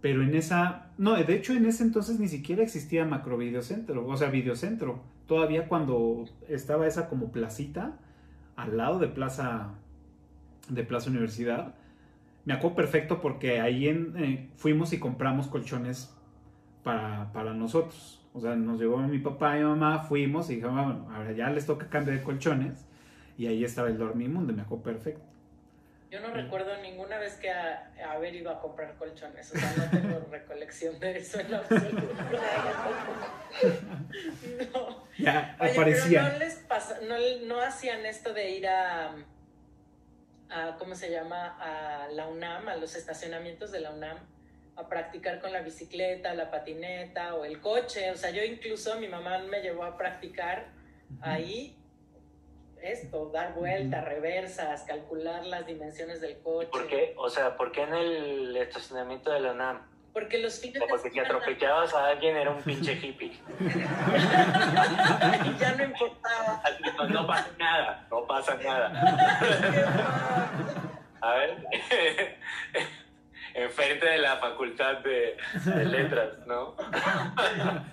pero 0.00 0.22
en 0.22 0.34
esa, 0.34 0.86
no, 0.98 1.14
de 1.14 1.34
hecho 1.34 1.52
en 1.52 1.66
ese 1.66 1.82
entonces 1.84 2.18
ni 2.18 2.28
siquiera 2.28 2.62
existía 2.62 3.04
macro 3.04 3.36
videocentro, 3.36 4.06
o 4.06 4.16
sea, 4.16 4.30
videocentro, 4.30 5.00
todavía 5.26 5.68
cuando 5.68 6.24
estaba 6.48 6.86
esa 6.86 7.08
como 7.08 7.30
placita, 7.30 7.92
al 8.56 8.76
lado 8.76 8.98
de 8.98 9.08
Plaza 9.08 9.68
de 10.68 10.84
Plaza 10.84 11.10
Universidad. 11.10 11.74
Me 12.44 12.52
acuerdo 12.54 12.76
perfecto 12.76 13.20
porque 13.20 13.60
ahí 13.60 13.88
en, 13.88 14.14
eh, 14.16 14.48
fuimos 14.56 14.92
y 14.92 14.98
compramos 14.98 15.46
colchones 15.48 16.14
para, 16.84 17.32
para 17.32 17.54
nosotros. 17.54 18.19
O 18.32 18.40
sea, 18.40 18.54
nos 18.54 18.80
llevó 18.80 18.98
mi 18.98 19.18
papá 19.18 19.56
y 19.56 19.60
mi 19.60 19.66
mamá, 19.66 20.04
fuimos 20.04 20.50
y 20.50 20.56
dijimos, 20.56 20.74
bueno, 20.74 21.08
ahora 21.12 21.32
ya 21.32 21.50
les 21.50 21.66
toca 21.66 21.88
cambio 21.88 22.14
de 22.14 22.22
colchones. 22.22 22.86
Y 23.36 23.46
ahí 23.46 23.64
estaba 23.64 23.88
el 23.88 23.98
Dormimundo, 23.98 24.52
me 24.52 24.62
acuerdo 24.62 24.84
perfecto. 24.84 25.30
Yo 26.10 26.20
no 26.20 26.32
recuerdo 26.32 26.76
ninguna 26.82 27.18
vez 27.18 27.36
que 27.36 27.50
a, 27.50 27.92
haber 28.10 28.34
ido 28.34 28.50
a 28.50 28.60
comprar 28.60 28.96
colchones, 28.96 29.54
o 29.54 29.58
sea, 29.58 29.72
no 29.76 29.90
tengo 29.90 30.26
recolección 30.30 30.98
de 30.98 31.18
eso 31.18 31.38
en 31.38 31.54
absoluto. 31.54 32.02
no. 34.74 35.04
Ya, 35.16 35.56
Oye, 35.60 35.70
aparecía. 35.70 36.22
pero 36.22 36.32
no 36.32 36.38
les 36.40 36.54
pasa, 36.56 36.98
no, 37.08 37.14
no 37.46 37.60
hacían 37.60 38.04
esto 38.06 38.34
de 38.34 38.50
ir 38.50 38.66
a, 38.66 39.14
a, 40.50 40.76
¿cómo 40.78 40.96
se 40.96 41.12
llama? 41.12 41.56
A 41.60 42.08
la 42.08 42.26
UNAM, 42.26 42.68
a 42.68 42.74
los 42.74 42.96
estacionamientos 42.96 43.70
de 43.70 43.78
la 43.78 43.92
UNAM, 43.92 44.18
a 44.76 44.88
practicar 44.88 45.40
con 45.40 45.52
la 45.52 45.60
bicicleta, 45.60 46.34
la 46.34 46.50
patineta 46.50 47.34
o 47.34 47.44
el 47.44 47.60
coche. 47.60 48.10
O 48.10 48.16
sea, 48.16 48.30
yo 48.30 48.42
incluso, 48.42 48.98
mi 48.98 49.08
mamá 49.08 49.38
me 49.38 49.60
llevó 49.60 49.84
a 49.84 49.96
practicar 49.96 50.68
ahí 51.20 51.76
esto, 52.82 53.30
dar 53.30 53.54
vueltas, 53.54 54.04
reversas, 54.04 54.82
calcular 54.84 55.44
las 55.46 55.66
dimensiones 55.66 56.20
del 56.20 56.38
coche. 56.38 56.70
¿Por 56.70 56.86
qué? 56.86 57.14
O 57.16 57.28
sea, 57.28 57.56
¿por 57.56 57.72
qué 57.72 57.82
en 57.82 57.94
el 57.94 58.56
estacionamiento 58.56 59.30
de 59.30 59.40
la 59.40 59.52
UNAM? 59.52 59.86
Porque 60.12 60.38
los 60.38 60.58
O 60.58 60.60
fines 60.60 60.78
sea, 60.78 60.88
porque 60.88 61.10
si 61.10 61.20
atropellabas 61.20 61.94
a 61.94 62.08
alguien 62.08 62.36
era 62.36 62.50
un 62.50 62.60
pinche 62.62 62.94
hippie. 62.94 63.28
y 63.60 65.58
ya 65.58 65.74
no 65.76 65.84
importaba. 65.84 66.62
No, 66.98 67.08
no 67.08 67.26
pasa 67.26 67.50
nada, 67.58 68.06
no 68.10 68.26
pasa 68.26 68.54
nada. 68.56 68.90
A 71.22 71.34
ver, 71.34 71.66
enfrente 73.60 74.06
de 74.06 74.18
la 74.18 74.36
facultad 74.38 74.98
de, 74.98 75.36
de 75.64 75.84
letras, 75.84 76.46
¿no? 76.46 76.76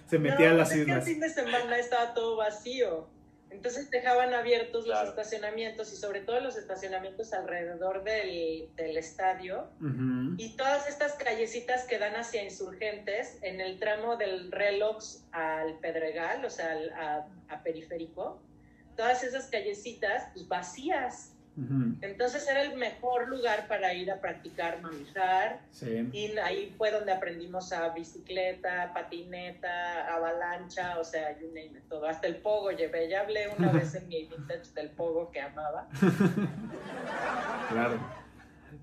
Se 0.07 0.19
metía 0.19 0.50
a 0.50 0.51
No, 0.53 0.57
las 0.57 0.69
es 0.71 0.75
que 0.75 0.81
el 0.83 0.88
islas. 0.89 1.05
fin 1.05 1.19
de 1.19 1.29
semana 1.29 1.77
estaba 1.77 2.13
todo 2.13 2.38
vacío. 2.38 3.09
Entonces 3.50 3.89
dejaban 3.89 4.33
abiertos 4.33 4.83
Claro. 4.86 5.01
los 5.01 5.09
estacionamientos 5.17 5.91
y 5.93 5.95
sobre 5.95 6.19
todo 6.21 6.41
los 6.41 6.57
estacionamientos 6.57 7.31
alrededor 7.33 8.03
del, 8.03 8.69
del 8.75 8.97
estadio 8.97 9.69
Ujú. 9.79 10.36
y 10.38 10.55
todas 10.57 10.88
estas 10.89 11.13
callecitas 11.13 11.86
que 11.86 11.97
dan 11.97 12.13
hacia 12.17 12.43
insurgentes 12.43 13.39
en 13.41 13.62
el 13.62 13.79
tramo 13.79 14.17
del 14.17 14.51
Relox 14.51 15.25
al 15.31 15.79
Pedregal, 15.79 16.43
o 16.43 16.50
sea, 16.50 16.71
al- 16.71 16.91
a, 16.93 17.27
a 17.50 17.63
Periférico, 17.63 18.41
todas 18.97 19.24
esas 19.24 19.47
callecitas 19.47 20.24
pues, 20.33 20.47
vacías. 20.47 21.33
Entonces 22.01 22.47
era 22.47 22.61
el 22.61 22.75
mejor 22.77 23.27
lugar 23.29 23.67
para 23.67 23.91
ir 23.93 24.11
a 24.11 24.21
practicar 24.21 24.79
manejar, 24.81 25.59
Sí. 25.71 26.07
y 26.13 26.37
ahí 26.37 26.71
fue 26.77 26.91
donde 26.91 27.11
aprendimos 27.11 27.73
a 27.73 27.89
bicicleta, 27.89 28.91
patineta, 28.93 30.13
avalancha, 30.13 30.99
o 30.99 31.03
sea, 31.03 31.31
you 31.39 31.47
name 31.47 31.65
it, 31.79 31.89
todo. 31.89 32.05
Hasta 32.07 32.27
el 32.27 32.35
pogo 32.37 32.69
llevé. 32.71 33.09
Ya 33.09 33.21
hablé 33.21 33.47
una 33.57 33.71
vez 33.71 33.95
en 33.95 34.07
mi 34.07 34.25
vintage 34.25 34.71
del 34.75 34.91
pogo 34.91 35.31
que 35.31 35.41
amaba. 35.41 35.87
Claro. 37.69 37.99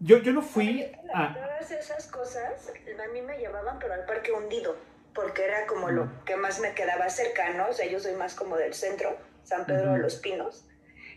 Yo, 0.00 0.18
yo 0.18 0.32
no 0.32 0.42
fui 0.42 0.90
a... 1.14 1.32
Todas 1.34 1.70
esas 1.70 2.06
cosas 2.08 2.70
a 2.70 3.12
mí 3.12 3.22
me 3.22 3.38
llevaban, 3.38 3.78
pero 3.78 3.94
al 3.94 4.04
parque 4.04 4.32
hundido, 4.32 4.76
porque 5.14 5.44
era 5.44 5.66
como 5.66 5.90
lo 5.90 6.10
que 6.24 6.36
más 6.36 6.60
me 6.60 6.74
quedaba 6.74 7.08
cercano. 7.08 7.68
O 7.70 7.72
sea, 7.72 7.86
yo 7.86 8.00
soy 8.00 8.14
más 8.14 8.34
como 8.34 8.56
del 8.56 8.74
centro, 8.74 9.16
San 9.44 9.64
Pedro 9.64 9.84
de 9.86 9.92
Ujú. 9.92 10.02
los 10.02 10.16
Pinos. 10.16 10.66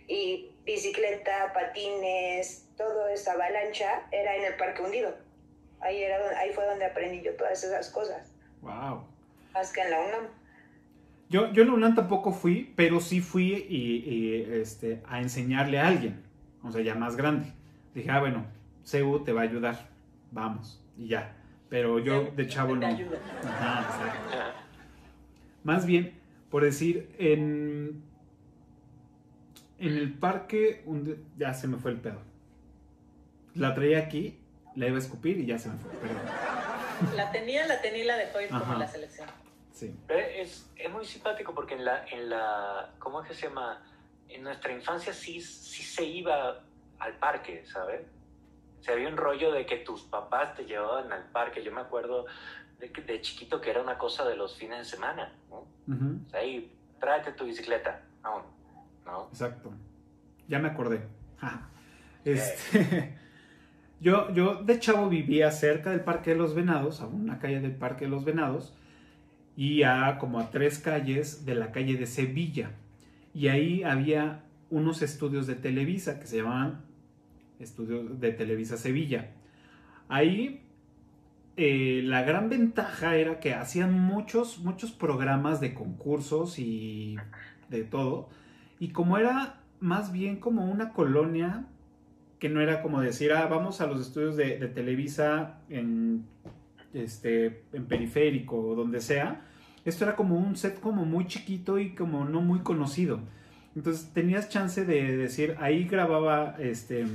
Y 0.07 0.51
bicicleta, 0.67 1.51
patines, 1.53 2.67
todo 2.77 3.07
esa 3.07 3.31
avalancha 3.31 4.03
era 4.11 4.35
en 4.35 4.43
el 4.45 4.55
parque 4.55 4.83
hundido. 4.83 5.15
Ahí, 5.79 6.03
era 6.03 6.19
donde- 6.19 6.35
ahí 6.35 6.51
fue 6.53 6.65
donde 6.65 6.85
aprendí 6.85 7.21
yo 7.23 7.33
todas 7.35 7.63
esas 7.63 7.89
cosas, 7.89 8.31
Wow. 8.61 9.03
más 9.53 9.71
que 9.71 9.81
en 9.81 9.91
la 9.91 9.99
UNAM. 10.01 10.27
Yo, 11.29 11.51
yo 11.53 11.63
en 11.63 11.69
la 11.69 11.73
UNAM 11.75 11.95
tampoco 11.95 12.31
fui, 12.31 12.73
pero 12.75 12.99
sí 12.99 13.21
fui 13.21 13.65
y, 13.69 13.97
y, 14.09 14.47
este, 14.61 15.01
a 15.07 15.19
enseñarle 15.21 15.79
a 15.79 15.87
alguien, 15.87 16.23
o 16.63 16.71
sea, 16.71 16.81
ya 16.81 16.95
más 16.95 17.15
grande. 17.15 17.51
Dije, 17.93 18.09
ah, 18.11 18.19
bueno, 18.19 18.45
CEU 18.83 19.23
te 19.23 19.31
va 19.33 19.41
a 19.41 19.43
ayudar, 19.45 19.87
vamos, 20.31 20.83
y 20.97 21.07
ya. 21.07 21.33
Pero 21.69 21.99
yo 21.99 22.23
de 22.31 22.47
chavo 22.47 22.75
no. 22.75 22.87
ayuda. 22.87 23.19
Ajá, 23.43 23.81
exacto. 23.81 24.37
Más 25.63 25.85
bien, 25.85 26.13
por 26.49 26.63
decir, 26.63 27.09
en, 27.19 28.01
en 29.79 29.95
el 29.97 30.13
parque, 30.13 30.81
un- 30.85 31.25
ya 31.37 31.53
se 31.53 31.67
me 31.67 31.77
fue 31.77 31.91
el 31.91 31.97
pedo. 31.99 32.19
La 33.55 33.73
traía 33.73 33.99
aquí, 33.99 34.39
la 34.75 34.87
iba 34.87 34.95
a 34.95 34.99
escupir 34.99 35.37
y 35.39 35.45
ya 35.45 35.57
se 35.57 35.69
me 35.69 35.77
fue, 35.77 35.91
perdón. 35.93 36.21
La 37.15 37.31
tenía, 37.31 37.65
la 37.67 37.81
tenía 37.81 38.03
y 38.03 38.07
la 38.07 38.17
dejó 38.17 38.41
ir 38.41 38.49
como 38.49 38.61
Ajá. 38.63 38.73
en 38.73 38.79
la 38.79 38.87
selección. 38.87 39.27
Sí. 39.71 39.95
Pero 40.07 40.19
es, 40.19 40.69
es 40.75 40.91
muy 40.91 41.05
simpático 41.05 41.53
porque 41.53 41.75
en 41.75 41.85
la, 41.85 42.05
en 42.07 42.29
la, 42.29 42.91
¿cómo 42.99 43.21
es 43.21 43.27
que 43.29 43.35
se 43.35 43.47
llama? 43.47 43.83
En 44.29 44.43
nuestra 44.43 44.73
infancia 44.73 45.13
sí, 45.13 45.39
sí 45.41 45.83
se 45.83 46.03
iba 46.03 46.63
al 46.99 47.13
parque, 47.19 47.63
¿sabes? 47.65 48.01
O 48.79 48.83
sea, 48.83 48.95
había 48.95 49.07
un 49.07 49.17
rollo 49.17 49.51
de 49.51 49.65
que 49.65 49.77
tus 49.77 50.01
papás 50.03 50.55
te 50.55 50.65
llevaban 50.65 51.11
al 51.11 51.23
parque. 51.31 51.63
Yo 51.63 51.71
me 51.71 51.81
acuerdo 51.81 52.25
de, 52.79 52.91
que- 52.91 53.01
de 53.01 53.21
chiquito 53.21 53.61
que 53.61 53.69
era 53.69 53.81
una 53.81 53.97
cosa 53.97 54.25
de 54.27 54.35
los 54.35 54.55
fines 54.57 54.79
de 54.79 54.85
semana, 54.85 55.31
¿no? 55.49 55.67
Ujú, 55.93 56.19
O 56.25 56.29
sea, 56.29 56.39
ahí, 56.41 56.71
tráete 56.99 57.31
tu 57.33 57.45
bicicleta, 57.45 58.01
aún, 58.23 58.43
¿no? 59.07 59.27
Exacto. 59.31 59.71
Ya 60.47 60.59
me 60.59 60.67
acordé. 60.67 61.01
Ja. 61.37 61.69
Este, 62.23 63.15
yo, 63.99 64.31
yo 64.33 64.63
de 64.63 64.79
chavo 64.79 65.09
vivía 65.09 65.49
cerca 65.51 65.91
del 65.91 66.01
Parque 66.01 66.31
de 66.31 66.37
los 66.37 66.53
Venados, 66.53 67.01
a 67.01 67.07
una 67.07 67.39
calle 67.39 67.59
del 67.59 67.75
Parque 67.75 68.05
de 68.05 68.11
los 68.11 68.25
Venados, 68.25 68.75
y 69.55 69.83
a 69.83 70.17
como 70.19 70.39
a 70.39 70.51
tres 70.51 70.77
calles 70.77 71.45
de 71.45 71.55
la 71.55 71.71
calle 71.71 71.97
de 71.97 72.05
Sevilla. 72.05 72.71
Y 73.33 73.47
ahí 73.47 73.83
había 73.83 74.43
unos 74.69 75.01
estudios 75.01 75.47
de 75.47 75.55
Televisa 75.55 76.19
que 76.19 76.27
se 76.27 76.37
llamaban 76.37 76.81
Estudios 77.59 78.19
de 78.19 78.31
Televisa 78.31 78.77
Sevilla. 78.77 79.31
Ahí 80.09 80.61
eh, 81.59 82.01
la 82.03 82.21
gran 82.21 82.49
ventaja 82.49 83.15
era 83.15 83.39
que 83.39 83.55
hacían 83.55 83.91
muchos, 83.91 84.59
muchos 84.59 84.91
programas 84.91 85.59
de 85.59 85.73
concursos 85.73 86.59
y 86.59 87.15
de 87.69 87.83
todo. 87.83 88.29
Y 88.79 88.89
como 88.89 89.17
era 89.17 89.61
más 89.79 90.11
bien 90.11 90.39
como 90.39 90.65
una 90.65 90.93
colonia, 90.93 91.65
que 92.39 92.49
no 92.49 92.61
era 92.61 92.81
como 92.81 93.01
decir, 93.01 93.31
ah, 93.31 93.47
vamos 93.47 93.81
a 93.81 93.87
los 93.87 94.01
estudios 94.01 94.35
de, 94.35 94.55
Televisa 94.67 95.59
en, 95.69 96.25
este, 96.93 97.63
en 97.73 97.85
periférico 97.85 98.57
o 98.59 98.75
donde 98.75 99.01
sea, 99.01 99.41
esto 99.85 100.03
era 100.03 100.15
como 100.15 100.37
un 100.37 100.55
set 100.55 100.79
como 100.79 101.05
muy 101.05 101.27
chiquito 101.27 101.79
y 101.79 101.95
como 101.95 102.25
no 102.25 102.41
muy 102.41 102.59
conocido. 102.59 103.19
Entonces 103.75 104.11
tenías 104.13 104.49
chance 104.49 104.85
de 104.85 105.15
decir, 105.17 105.55
ahí 105.59 105.85
grababa 105.85 106.55
este, 106.59 107.05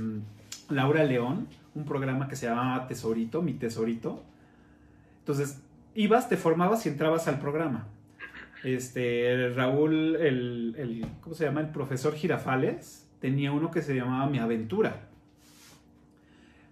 Laura 0.69 1.03
León, 1.03 1.47
un 1.75 1.85
programa 1.85 2.27
que 2.27 2.35
se 2.35 2.47
llamaba 2.47 2.87
Tesorito, 2.87 3.41
mi 3.41 3.53
Tesorito. 3.53 4.23
Entonces 5.19 5.61
ibas, 5.93 6.29
te 6.29 6.37
formabas 6.37 6.85
y 6.85 6.89
entrabas 6.89 7.27
al 7.27 7.39
programa. 7.39 7.87
Este, 8.63 9.49
Raúl, 9.55 10.15
el, 10.15 10.75
el- 10.77 11.05
¿cómo 11.21 11.35
se 11.35 11.45
llama? 11.45 11.61
El 11.61 11.69
profesor 11.69 12.13
Girafales, 12.13 13.09
tenía 13.19 13.51
uno 13.51 13.71
que 13.71 13.81
se 13.81 13.95
llamaba 13.95 14.29
Mi 14.29 14.39
Aventura. 14.39 15.09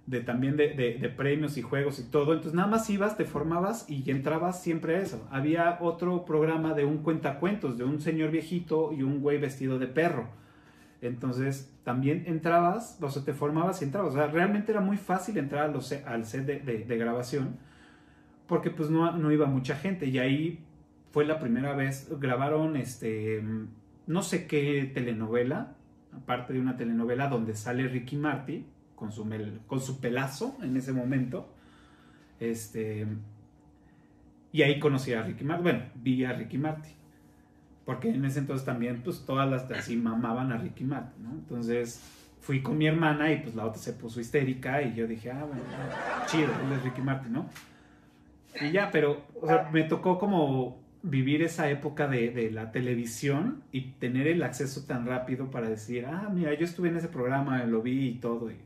De 0.07 0.21
también 0.21 0.57
de, 0.57 0.69
de- 0.73 1.09
premios 1.09 1.57
y 1.57 1.61
juegos 1.61 1.99
y 1.99 2.03
todo. 2.09 2.33
Entonces 2.33 2.53
nada 2.53 2.67
más 2.67 2.89
ibas, 2.89 3.17
te 3.17 3.25
formabas 3.25 3.89
y 3.89 4.09
entrabas 4.09 4.61
siempre 4.61 4.95
a 4.95 4.99
eso. 5.01 5.27
Había 5.31 5.77
otro 5.79 6.25
programa 6.25 6.73
de 6.73 6.85
un 6.85 6.97
cuentacuentos, 6.99 7.77
de 7.77 7.83
un 7.83 7.99
señor 8.01 8.31
viejito 8.31 8.91
y 8.93 9.03
un 9.03 9.21
güey 9.21 9.37
vestido 9.37 9.77
de 9.77 9.87
perro. 9.87 10.27
Entonces 11.01 11.71
también 11.83 12.23
entrabas, 12.27 12.97
o 13.01 13.09
sea, 13.09 13.23
te 13.23 13.33
formabas 13.33 13.81
y 13.81 13.85
entrabas. 13.85 14.13
O 14.13 14.17
sea, 14.17 14.27
realmente 14.27 14.71
era 14.71 14.81
muy 14.81 14.97
fácil 14.97 15.37
entrar 15.37 15.69
los 15.71 15.91
al 15.91 16.25
set 16.25 16.45
de, 16.45 16.59
de- 16.59 16.85
de 16.85 16.97
grabación 16.97 17.57
porque 18.47 18.69
pues 18.69 18.89
no, 18.89 19.15
no 19.15 19.31
iba 19.31 19.45
mucha 19.45 19.75
gente 19.77 20.07
y 20.07 20.17
ahí 20.19 20.59
fue 21.11 21.25
la 21.25 21.39
primera 21.39 21.75
vez, 21.75 22.07
grabaron 22.19 22.77
este, 22.77 23.43
no 24.07 24.23
sé 24.23 24.47
qué 24.47 24.89
telenovela, 24.93 25.75
aparte 26.15 26.53
de 26.53 26.59
una 26.59 26.77
telenovela 26.77 27.27
donde 27.27 27.55
sale 27.55 27.87
Ricky 27.87 28.15
Marty 28.15 28.65
con 28.95 29.11
su, 29.11 29.27
con 29.67 29.81
su 29.81 29.99
pelazo 29.99 30.57
en 30.61 30.77
ese 30.77 30.93
momento. 30.93 31.53
Este, 32.39 33.07
y 34.51 34.61
ahí 34.63 34.79
conocí 34.79 35.13
a 35.13 35.21
Ricky 35.21 35.43
Marty, 35.43 35.63
bueno, 35.63 35.83
vi 35.95 36.23
a 36.23 36.33
Ricky 36.33 36.57
Marty. 36.57 36.89
Porque 37.85 38.09
en 38.09 38.23
ese 38.25 38.39
entonces 38.39 38.65
también, 38.65 39.01
pues 39.03 39.25
todas 39.25 39.49
las 39.49 39.69
así 39.71 39.97
mamaban 39.97 40.51
a 40.51 40.57
Ricky 40.57 40.83
Marty, 40.83 41.19
¿no? 41.21 41.31
Entonces 41.31 42.01
fui 42.39 42.61
con 42.61 42.77
mi 42.77 42.87
hermana 42.87 43.31
y 43.31 43.37
pues 43.41 43.55
la 43.55 43.65
otra 43.65 43.81
se 43.81 43.93
puso 43.93 44.19
histérica 44.19 44.81
y 44.81 44.93
yo 44.93 45.07
dije, 45.07 45.31
ah, 45.31 45.45
bueno, 45.45 45.63
chido, 46.27 46.51
él 46.65 46.73
es 46.73 46.83
Ricky 46.83 47.01
Marty, 47.01 47.29
¿no? 47.29 47.49
Y 48.59 48.71
ya, 48.71 48.91
pero, 48.91 49.25
o 49.41 49.47
sea, 49.47 49.69
me 49.71 49.83
tocó 49.83 50.19
como 50.19 50.80
vivir 51.03 51.41
esa 51.41 51.69
época 51.69 52.07
de, 52.07 52.29
de 52.31 52.51
la 52.51 52.71
televisión 52.71 53.63
y 53.71 53.93
tener 53.93 54.27
el 54.27 54.43
acceso 54.43 54.85
tan 54.85 55.05
rápido 55.05 55.49
para 55.49 55.69
decir, 55.69 56.05
ah, 56.05 56.29
mira, 56.31 56.53
yo 56.53 56.65
estuve 56.65 56.89
en 56.89 56.97
ese 56.97 57.07
programa, 57.07 57.63
lo 57.65 57.81
vi 57.81 58.09
y 58.09 58.19
todo. 58.19 58.51
Y 58.51 58.57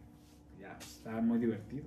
Está 0.79 1.21
muy 1.21 1.37
divertido. 1.37 1.85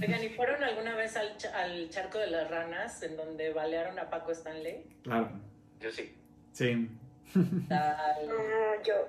Oigan, 0.00 0.22
¿y 0.22 0.28
fueron 0.28 0.62
alguna 0.62 0.94
vez 0.94 1.16
al, 1.16 1.36
al, 1.52 1.90
charco 1.90 2.18
de 2.18 2.28
las 2.28 2.48
ranas 2.48 3.02
en 3.02 3.16
donde 3.16 3.52
balearon 3.52 3.98
a 3.98 4.08
Paco 4.08 4.30
Stanley? 4.30 4.84
Claro. 5.02 5.32
Yo 5.80 5.90
sí. 5.90 6.14
Sí. 6.52 6.88
yo, 7.34 9.08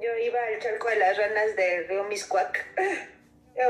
yo 0.00 0.18
iba 0.24 0.38
al 0.46 0.60
charco 0.60 0.88
de 0.90 0.96
las 0.96 1.18
ranas 1.18 1.56
de 1.56 1.86
Río 1.88 2.04
Miscuac. 2.04 2.64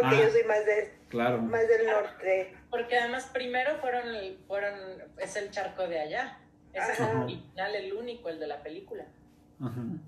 Aunque 0.02 0.16
ah, 0.16 0.22
yo 0.22 0.30
soy 0.30 0.44
más, 0.44 0.66
de, 0.66 0.92
claro. 1.08 1.40
más 1.40 1.66
del 1.66 1.86
norte. 1.86 2.54
Porque 2.74 2.98
además 2.98 3.30
primero 3.32 3.76
fueron, 3.78 4.02
fueron 4.48 4.74
es 5.18 5.36
el 5.36 5.52
charco 5.52 5.86
de 5.86 6.00
allá. 6.00 6.40
Ese 6.72 6.92
es 6.92 6.98
el 6.98 7.16
original, 7.18 7.72
el 7.76 7.92
único, 7.92 8.28
el 8.28 8.40
de 8.40 8.48
la 8.48 8.64
película. 8.64 9.06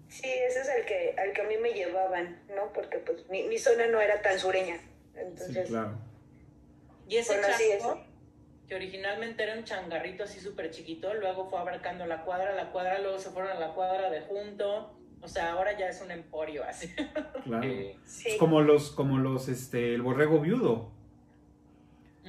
Sí, 0.09 0.27
ese 0.27 0.63
es 0.63 0.69
el 0.77 0.85
que, 0.85 1.15
al 1.17 1.33
que 1.33 1.43
a 1.43 1.45
mí 1.45 1.59
me 1.59 1.75
llevaban, 1.75 2.43
¿no? 2.49 2.73
Porque 2.73 2.99
pues 2.99 3.29
mi, 3.31 3.45
mi 3.45 3.57
zona 3.57 3.87
no 3.87 4.01
era 4.01 4.21
tan 4.21 4.37
sureña. 4.41 4.81
Entonces, 5.15 5.69
sí, 5.69 5.73
claro. 5.73 5.97
Y 7.09 7.19
ese 7.19 7.41
charco, 7.41 8.01
que 8.67 8.75
originalmente 8.75 9.45
era 9.45 9.57
un 9.57 9.63
changarrito 9.63 10.25
así 10.25 10.41
súper 10.41 10.73
chiquito, 10.73 11.15
luego 11.15 11.49
fue 11.49 11.61
abarcando 11.61 12.05
la 12.05 12.25
cuadra, 12.25 12.53
la 12.53 12.73
cuadra, 12.73 12.99
luego 12.99 13.21
se 13.21 13.31
fueron 13.31 13.53
a 13.53 13.61
la 13.61 13.75
cuadra 13.75 14.11
de 14.11 14.23
junto. 14.23 14.93
O 15.23 15.29
sea, 15.29 15.53
ahora 15.53 15.79
ya 15.79 15.89
es 15.89 16.03
un 16.03 16.11
emporio 16.11 16.65
así. 16.65 16.93
Claro. 17.45 17.65
Es 18.25 18.35
como 18.41 18.61
los, 18.61 18.91
como 18.91 19.19
los, 19.19 19.49
este, 19.49 19.95
el 19.95 20.03
borrego 20.03 20.41
viudo. 20.41 20.96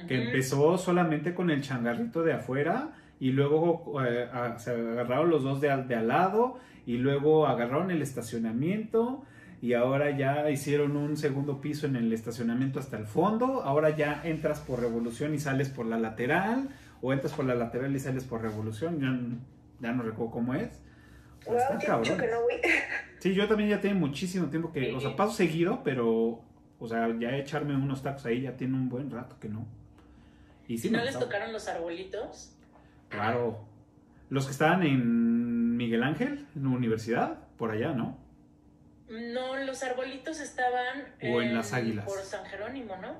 Que 0.06 0.26
empezó 0.26 0.78
solamente 0.78 1.34
con 1.34 1.50
el 1.50 1.60
changarrito 1.60 2.22
de 2.22 2.34
afuera 2.34 2.90
y 3.18 3.32
luego 3.32 4.00
eh, 4.04 4.28
se 4.58 4.70
agarraron 4.70 5.30
los 5.30 5.42
dos 5.42 5.60
de, 5.60 5.68
de 5.84 5.94
al 5.96 6.08
lado 6.08 6.58
y 6.86 6.98
luego 6.98 7.46
agarraron 7.46 7.90
el 7.90 8.00
estacionamiento 8.00 9.24
y 9.60 9.72
ahora 9.74 10.16
ya 10.16 10.48
hicieron 10.50 10.96
un 10.96 11.16
segundo 11.16 11.60
piso 11.60 11.86
en 11.86 11.96
el 11.96 12.12
estacionamiento 12.12 12.78
hasta 12.78 12.96
el 12.96 13.06
fondo, 13.06 13.62
ahora 13.62 13.90
ya 13.90 14.20
entras 14.24 14.60
por 14.60 14.80
revolución 14.80 15.34
y 15.34 15.38
sales 15.38 15.68
por 15.68 15.86
la 15.86 15.98
lateral, 15.98 16.68
o 17.02 17.12
entras 17.12 17.32
por 17.32 17.44
la 17.44 17.54
lateral 17.54 17.94
y 17.94 17.98
sales 17.98 18.24
por 18.24 18.42
revolución, 18.42 19.40
ya, 19.80 19.92
no 19.92 20.02
recuerdo 20.02 20.30
cómo 20.30 20.54
es. 20.54 20.80
Sí, 23.18 23.34
yo 23.34 23.48
también 23.48 23.70
ya 23.70 23.80
tengo 23.80 23.98
muchísimo 23.98 24.46
tiempo 24.46 24.70
que, 24.70 24.94
o 24.94 25.00
sea, 25.00 25.16
paso 25.16 25.32
seguido, 25.32 25.82
pero, 25.82 26.40
o 26.78 26.88
sea, 26.88 27.12
ya 27.18 27.36
echarme 27.36 27.74
unos 27.74 28.00
tacos 28.00 28.24
ahí 28.26 28.42
ya 28.42 28.56
tiene 28.56 28.74
un 28.76 28.88
buen 28.88 29.10
rato 29.10 29.36
que 29.40 29.48
no. 29.48 29.66
Y 30.68 30.90
no 30.90 31.02
les 31.02 31.18
tocaron 31.18 31.52
los 31.52 31.66
arbolitos? 31.66 32.52
Claro. 33.08 33.66
Los 34.28 34.44
que 34.44 34.52
estaban 34.52 34.82
en 34.82 35.76
Miguel 35.78 36.02
Ángel, 36.02 36.46
en 36.54 36.62
la 36.62 36.68
universidad, 36.68 37.38
por 37.56 37.70
allá, 37.70 37.92
¿no? 37.92 38.18
No, 39.08 39.56
los 39.56 39.82
arbolitos 39.82 40.40
estaban 40.40 41.14
o 41.22 41.40
en, 41.40 41.54
las 41.54 41.72
águilas. 41.72 42.04
por 42.04 42.20
San 42.20 42.44
Jerónimo, 42.44 42.96
¿no? 42.98 43.16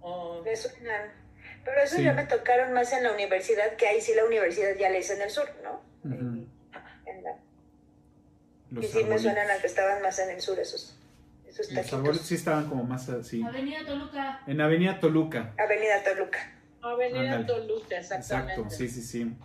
O... 0.00 0.42
Pero 0.42 1.80
eso 1.82 2.00
ya 2.00 2.12
me 2.12 2.24
tocaron 2.24 2.72
más 2.72 2.92
en 2.92 3.04
la 3.04 3.12
universidad, 3.12 3.76
que 3.76 3.86
ahí 3.86 4.00
sí 4.00 4.12
la 4.16 4.24
universidad 4.24 4.74
ya 4.76 4.90
le 4.90 4.98
hice 4.98 5.14
en 5.14 5.22
el 5.22 5.30
sur, 5.30 5.48
¿no? 5.62 5.86
y 8.80 8.84
sí 8.84 9.04
me 9.04 9.18
suenan 9.18 9.48
a 9.48 9.58
que 9.58 9.68
estaban 9.68 10.02
más 10.02 10.18
en 10.18 10.30
el 10.30 10.40
sur 10.40 10.58
esos. 10.58 10.98
Los 11.70 11.92
arbolitos 11.92 12.26
sí 12.26 12.34
estaban 12.34 12.68
como 12.68 12.84
más 12.84 13.08
así. 13.08 13.42
Avenida 13.42 13.84
Toluca. 13.84 14.42
En 14.46 14.60
Avenida 14.60 15.00
Toluca. 15.00 15.54
Avenida 15.58 16.02
Toluca. 16.04 16.52
Avenida 16.82 17.46
Toluca, 17.46 17.98
exactamente. 17.98 18.52
Exacto, 18.52 18.70
sí, 18.70 18.88
sí, 18.88 19.02
sí 19.02 19.36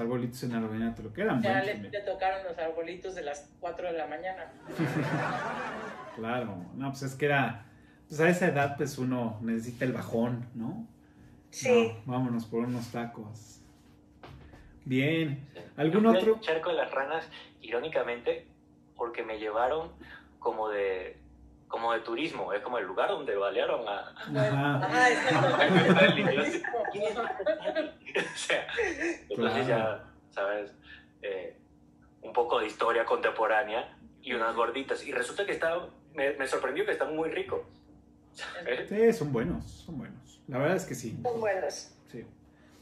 arbolitos 0.00 0.42
en 0.42 0.54
Avenida 0.54 0.94
que 1.14 1.20
eran 1.20 1.42
Ya 1.42 1.62
le, 1.62 1.74
tocaron 2.00 2.44
los 2.44 2.58
arbolitos 2.58 3.14
de 3.14 3.22
las 3.22 3.50
4 3.60 3.92
de 3.92 3.98
la 3.98 4.06
mañana. 4.06 4.52
claro, 6.16 6.56
no, 6.74 6.90
pues 6.90 7.02
es 7.02 7.14
que 7.14 7.26
era, 7.26 7.66
pues 8.08 8.20
a 8.20 8.28
esa 8.28 8.48
edad 8.48 8.76
pues 8.76 8.98
uno 8.98 9.38
necesita 9.42 9.84
el 9.84 9.92
bajón, 9.92 10.48
¿no? 10.54 10.86
Sí. 11.50 11.92
vámonos 12.06 12.46
por 12.46 12.64
unos 12.64 12.90
tacos. 12.90 13.60
Bien. 14.84 15.48
¿Algún 15.76 16.06
otro? 16.06 16.38
charco 16.40 16.70
de 16.70 16.76
las 16.76 16.90
ranas, 16.90 17.28
irónicamente, 17.60 18.46
porque 18.96 19.22
me 19.22 19.38
llevaron 19.38 19.92
como 20.38 20.68
de 20.68 21.18
como 21.70 21.92
de 21.92 22.00
turismo, 22.00 22.52
es 22.52 22.60
como 22.62 22.78
el 22.78 22.84
lugar 22.84 23.08
donde 23.08 23.36
balearon 23.36 23.86
a... 23.88 24.10
Ajá. 24.10 24.80
o 28.10 28.36
sea, 28.36 28.66
entonces 29.28 29.66
ya, 29.68 30.04
¿sabes? 30.30 30.72
Eh, 31.22 31.56
un 32.22 32.32
poco 32.32 32.58
de 32.58 32.66
historia 32.66 33.04
contemporánea 33.04 33.96
y 34.20 34.34
unas 34.34 34.54
gorditas. 34.54 35.06
Y 35.06 35.12
resulta 35.12 35.46
que 35.46 35.52
está, 35.52 35.86
me, 36.14 36.46
sorprendió 36.48 36.84
que 36.84 36.90
están 36.90 37.14
muy 37.14 37.30
ricos. 37.30 37.60
Sí, 38.88 39.12
son 39.12 39.32
buenos, 39.32 39.70
son 39.70 39.98
buenos. 39.98 40.40
La 40.48 40.58
verdad 40.58 40.76
es 40.76 40.84
que 40.84 40.96
sí. 40.96 41.16
Son 41.22 41.40
buenos. 41.40 41.94
Sí, 42.10 42.26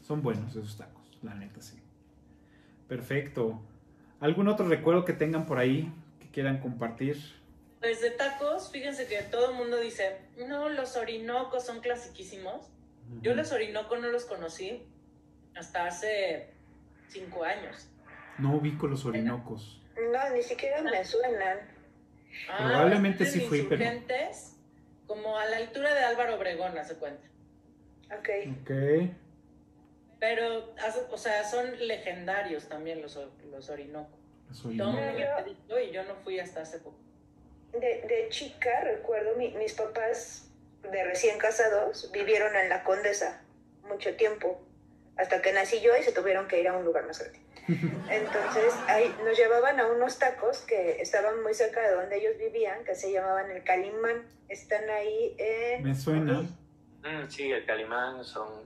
son 0.01 0.23
buenos 0.23 0.55
esos 0.55 0.77
tacos, 0.77 1.19
la 1.21 1.35
neta, 1.35 1.61
sí. 1.61 1.77
Perfecto. 2.87 3.61
¿Algún 4.19 4.47
otro 4.47 4.67
recuerdo 4.67 5.05
que 5.05 5.13
tengan 5.13 5.45
por 5.45 5.59
ahí 5.59 5.93
que 6.19 6.27
quieran 6.29 6.59
compartir? 6.59 7.37
Pues 7.79 8.01
de 8.01 8.11
tacos, 8.11 8.71
fíjense 8.71 9.07
que 9.07 9.21
todo 9.23 9.51
el 9.51 9.55
mundo 9.55 9.79
dice, 9.79 10.17
no, 10.47 10.67
los 10.67 10.97
orinocos 10.97 11.65
son 11.65 11.79
clasiquísimos. 11.79 12.67
Yo 13.21 13.33
los 13.33 13.51
orinocos 13.51 13.99
no 14.01 14.09
los 14.09 14.25
conocí 14.25 14.85
hasta 15.55 15.85
hace 15.85 16.49
cinco 17.07 17.43
años. 17.43 17.89
No 18.37 18.55
ubico 18.55 18.87
los 18.87 19.05
orinocos. 19.05 19.81
No, 19.95 20.29
ni 20.35 20.43
siquiera 20.43 20.81
me 20.81 21.03
suenan. 21.05 21.57
Ah, 22.49 22.57
Probablemente 22.57 23.25
sí 23.25 23.41
fui, 23.41 23.63
pero... 23.63 23.83
Como 25.07 25.37
a 25.37 25.45
la 25.45 25.57
altura 25.57 25.95
de 25.95 26.01
Álvaro 26.01 26.35
Obregón, 26.35 26.77
hace 26.77 26.95
cuenta. 26.95 27.27
Ok. 28.15 28.29
Ok. 28.61 28.71
Pero, 30.19 30.75
o 31.11 31.17
sea, 31.17 31.43
son 31.45 31.87
legendarios 31.87 32.67
también 32.67 33.01
los, 33.01 33.17
los 33.49 33.69
orinocos. 33.69 34.19
Los 34.49 34.65
orinocos. 34.65 35.01
y 35.83 35.91
yo 35.91 36.03
no 36.03 36.15
fui 36.17 36.39
hasta 36.39 36.61
hace 36.61 36.79
poco 36.79 37.08
de, 37.73 37.79
de 38.07 38.27
chica, 38.29 38.81
recuerdo, 38.83 39.35
mis 39.35 39.73
papás 39.73 40.49
de 40.83 41.03
recién 41.03 41.37
casados 41.37 42.09
vivieron 42.11 42.55
en 42.55 42.69
la 42.69 42.83
Condesa 42.83 43.41
mucho 43.87 44.15
tiempo, 44.15 44.61
hasta 45.17 45.41
que 45.41 45.51
nací 45.51 45.81
yo 45.81 45.95
y 45.97 46.03
se 46.03 46.11
tuvieron 46.11 46.47
que 46.47 46.61
ir 46.61 46.67
a 46.67 46.77
un 46.77 46.85
lugar 46.85 47.05
más 47.05 47.19
grande. 47.19 47.39
Entonces 48.09 48.73
ahí 48.87 49.13
nos 49.23 49.37
llevaban 49.37 49.79
a 49.79 49.87
unos 49.87 50.17
tacos 50.17 50.59
que 50.61 51.01
estaban 51.01 51.43
muy 51.43 51.53
cerca 51.53 51.81
de 51.81 51.95
donde 51.95 52.17
ellos 52.17 52.37
vivían, 52.39 52.83
que 52.83 52.95
se 52.95 53.11
llamaban 53.11 53.51
el 53.51 53.63
Calimán. 53.63 54.23
Están 54.47 54.89
ahí 54.89 55.35
en... 55.37 55.83
Me 55.83 55.93
suena. 55.93 56.41
Mm, 56.41 57.29
sí, 57.29 57.51
el 57.51 57.65
Calimán 57.65 58.23
son 58.23 58.65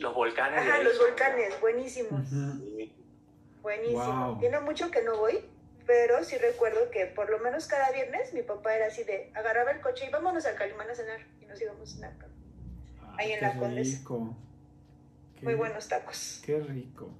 los 0.00 0.14
volcanes. 0.14 0.60
Ajá, 0.60 0.82
los 0.82 0.98
volcanes, 0.98 1.60
buenísimos. 1.60 2.22
Buenísimo. 3.60 4.38
Tiene 4.40 4.60
mucho 4.60 4.90
que 4.90 5.02
no 5.02 5.18
voy, 5.18 5.44
pero 5.88 6.22
sí 6.22 6.36
recuerdo 6.36 6.90
que 6.90 7.06
por 7.06 7.30
lo 7.30 7.38
menos 7.38 7.66
cada 7.66 7.90
viernes 7.90 8.34
mi 8.34 8.42
papá 8.42 8.76
era 8.76 8.88
así 8.88 9.04
de 9.04 9.32
agarraba 9.34 9.70
el 9.70 9.80
coche 9.80 10.04
y 10.06 10.10
vámonos 10.10 10.44
al 10.44 10.54
Calimán 10.54 10.90
a 10.90 10.94
cenar 10.94 11.20
y 11.40 11.46
nos 11.46 11.58
íbamos 11.60 11.90
a 11.90 11.94
cenar 11.94 12.12
ahí 13.16 13.32
en 13.32 13.40
la 13.40 13.56
Condesa. 13.56 14.06
Muy 15.40 15.54
buenos 15.54 15.88
tacos. 15.88 16.42
Qué 16.44 16.60
rico. 16.60 17.10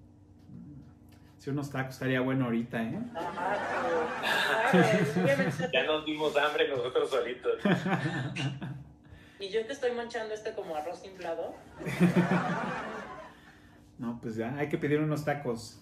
Si 1.39 1.49
unos 1.49 1.71
tacos 1.71 1.95
estaría 1.95 2.21
bueno 2.21 2.45
ahorita, 2.45 2.83
¿eh? 2.83 2.99
ya 5.73 5.85
nos 5.85 6.05
dimos 6.05 6.37
hambre 6.37 6.69
nosotros 6.69 7.09
solitos. 7.09 7.63
y 9.41 9.49
yo 9.49 9.67
que 9.67 9.73
estoy 9.73 9.93
manchando 9.93 10.35
este 10.35 10.53
como 10.53 10.77
arroz 10.77 11.03
inflado. 11.07 11.55
no, 13.99 14.21
pues 14.21 14.37
ya, 14.37 14.55
hay 14.59 14.69
que 14.69 14.77
pedir 14.77 15.01
unos 15.01 15.25
tacos. 15.25 15.81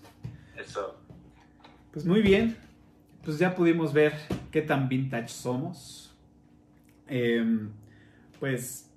Eso. 0.56 1.00
Pues 1.90 2.06
muy 2.06 2.22
bien 2.22 2.64
pues 3.26 3.40
ya 3.40 3.56
pudimos 3.56 3.92
ver 3.92 4.14
qué 4.52 4.62
tan 4.62 4.88
vintage 4.88 5.28
somos. 5.28 6.14
Em, 7.08 7.72
pues 8.38 8.88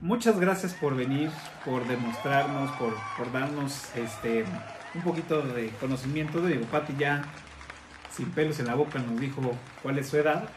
muchas 0.00 0.40
gracias 0.40 0.72
por 0.72 0.96
venir, 0.96 1.28
por 1.66 1.86
demostrarnos, 1.86 2.70
por, 2.78 3.30
darnos 3.30 3.94
este, 3.94 4.44
un 4.94 5.02
poquito 5.02 5.42
de 5.42 5.68
conocimiento. 5.80 6.44
Digo, 6.46 6.64
Pati 6.64 6.94
ya 6.98 7.22
sin 8.10 8.30
pelos 8.30 8.58
en 8.58 8.68
la 8.68 8.74
boca 8.74 9.00
nos 9.00 9.20
dijo 9.20 9.42
cuál 9.82 9.98
es 9.98 10.08
su 10.08 10.16
edad. 10.16 10.48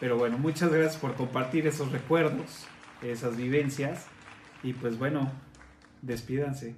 Pero 0.00 0.18
bueno, 0.18 0.36
muchas 0.36 0.72
gracias 0.72 0.96
por 0.96 1.14
compartir 1.14 1.68
esos 1.68 1.92
recuerdos, 1.92 2.66
esas 3.00 3.36
vivencias. 3.36 4.08
Y 4.64 4.72
pues 4.72 4.98
bueno, 4.98 5.30
despídanse. 6.02 6.74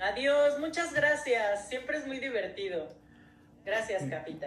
Adiós, 0.00 0.58
muchas 0.58 0.92
gracias. 0.92 1.68
Siempre 1.68 1.98
es 1.98 2.06
muy 2.08 2.18
divertido. 2.18 2.99
Gracias, 3.64 4.04
Capita. 4.04 4.46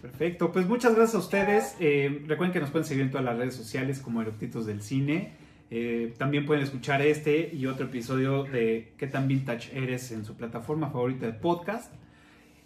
Perfecto, 0.00 0.50
pues 0.50 0.66
muchas 0.66 0.94
gracias 0.94 1.14
a 1.14 1.18
ustedes. 1.18 1.76
Eh, 1.78 2.22
recuerden 2.26 2.52
que 2.52 2.60
nos 2.60 2.70
pueden 2.70 2.86
seguir 2.86 3.02
en 3.02 3.10
todas 3.10 3.24
las 3.24 3.36
redes 3.36 3.54
sociales 3.54 3.98
como 4.00 4.22
Eructitos 4.22 4.64
del 4.64 4.80
Cine. 4.80 5.32
Eh, 5.70 6.14
también 6.18 6.46
pueden 6.46 6.64
escuchar 6.64 7.02
este 7.02 7.50
y 7.54 7.66
otro 7.66 7.86
episodio 7.86 8.42
de 8.44 8.94
¿Qué 8.96 9.06
tan 9.06 9.28
vintage 9.28 9.76
eres? 9.76 10.10
en 10.10 10.24
su 10.24 10.36
plataforma 10.36 10.90
favorita 10.90 11.26
de 11.26 11.32
podcast. 11.34 11.92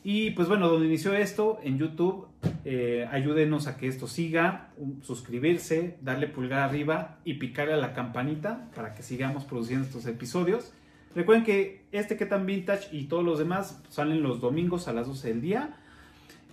Y 0.04 0.30
pues 0.32 0.48
bueno, 0.48 0.68
donde 0.68 0.86
inició 0.86 1.14
esto, 1.14 1.58
en 1.62 1.78
YouTube, 1.78 2.28
eh, 2.64 3.08
ayúdenos 3.10 3.66
a 3.66 3.78
que 3.78 3.88
esto 3.88 4.06
siga, 4.06 4.70
suscribirse, 5.00 5.96
darle 6.02 6.28
pulgar 6.28 6.60
arriba 6.60 7.18
y 7.24 7.34
picarle 7.34 7.72
a 7.72 7.78
la 7.78 7.94
campanita 7.94 8.70
para 8.74 8.94
que 8.94 9.02
sigamos 9.02 9.44
produciendo 9.44 9.86
estos 9.86 10.06
episodios. 10.06 10.72
Recuerden 11.14 11.44
que 11.44 11.84
este 11.92 12.16
que 12.16 12.26
tan 12.26 12.44
vintage 12.46 12.88
y 12.92 13.04
todos 13.04 13.24
los 13.24 13.38
demás 13.38 13.80
salen 13.88 14.22
los 14.22 14.40
domingos 14.40 14.88
a 14.88 14.92
las 14.92 15.06
12 15.06 15.28
del 15.28 15.40
día. 15.40 15.76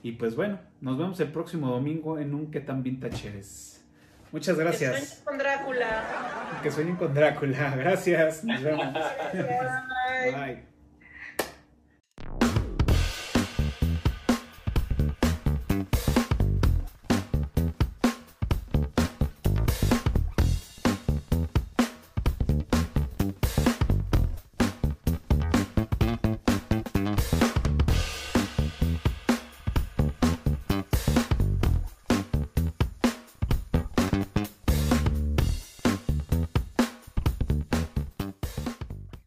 Y 0.04 0.14
pues 0.14 0.36
bueno, 0.36 0.60
nos 0.82 0.98
vemos 0.98 1.20
el 1.20 1.32
próximo 1.32 1.70
domingo 1.70 2.18
en 2.20 2.34
un 2.34 2.52
que 2.52 2.60
tan 2.60 2.84
vintage 2.84 3.28
eres. 3.30 3.84
Muchas 4.32 4.56
Que 4.56 4.64
gracias. 4.64 4.92
sueñes 4.92 5.22
con 5.26 5.38
Drácula. 5.38 6.60
Que 6.64 6.72
sueñen 6.72 6.96
con 6.96 7.14
Drácula. 7.14 7.76
Gracias. 7.78 8.44
Nos 8.46 8.62
vemos. 8.62 8.86
Gracias. 9.34 9.84
Bye. 10.24 10.32
Bye. 10.56 10.71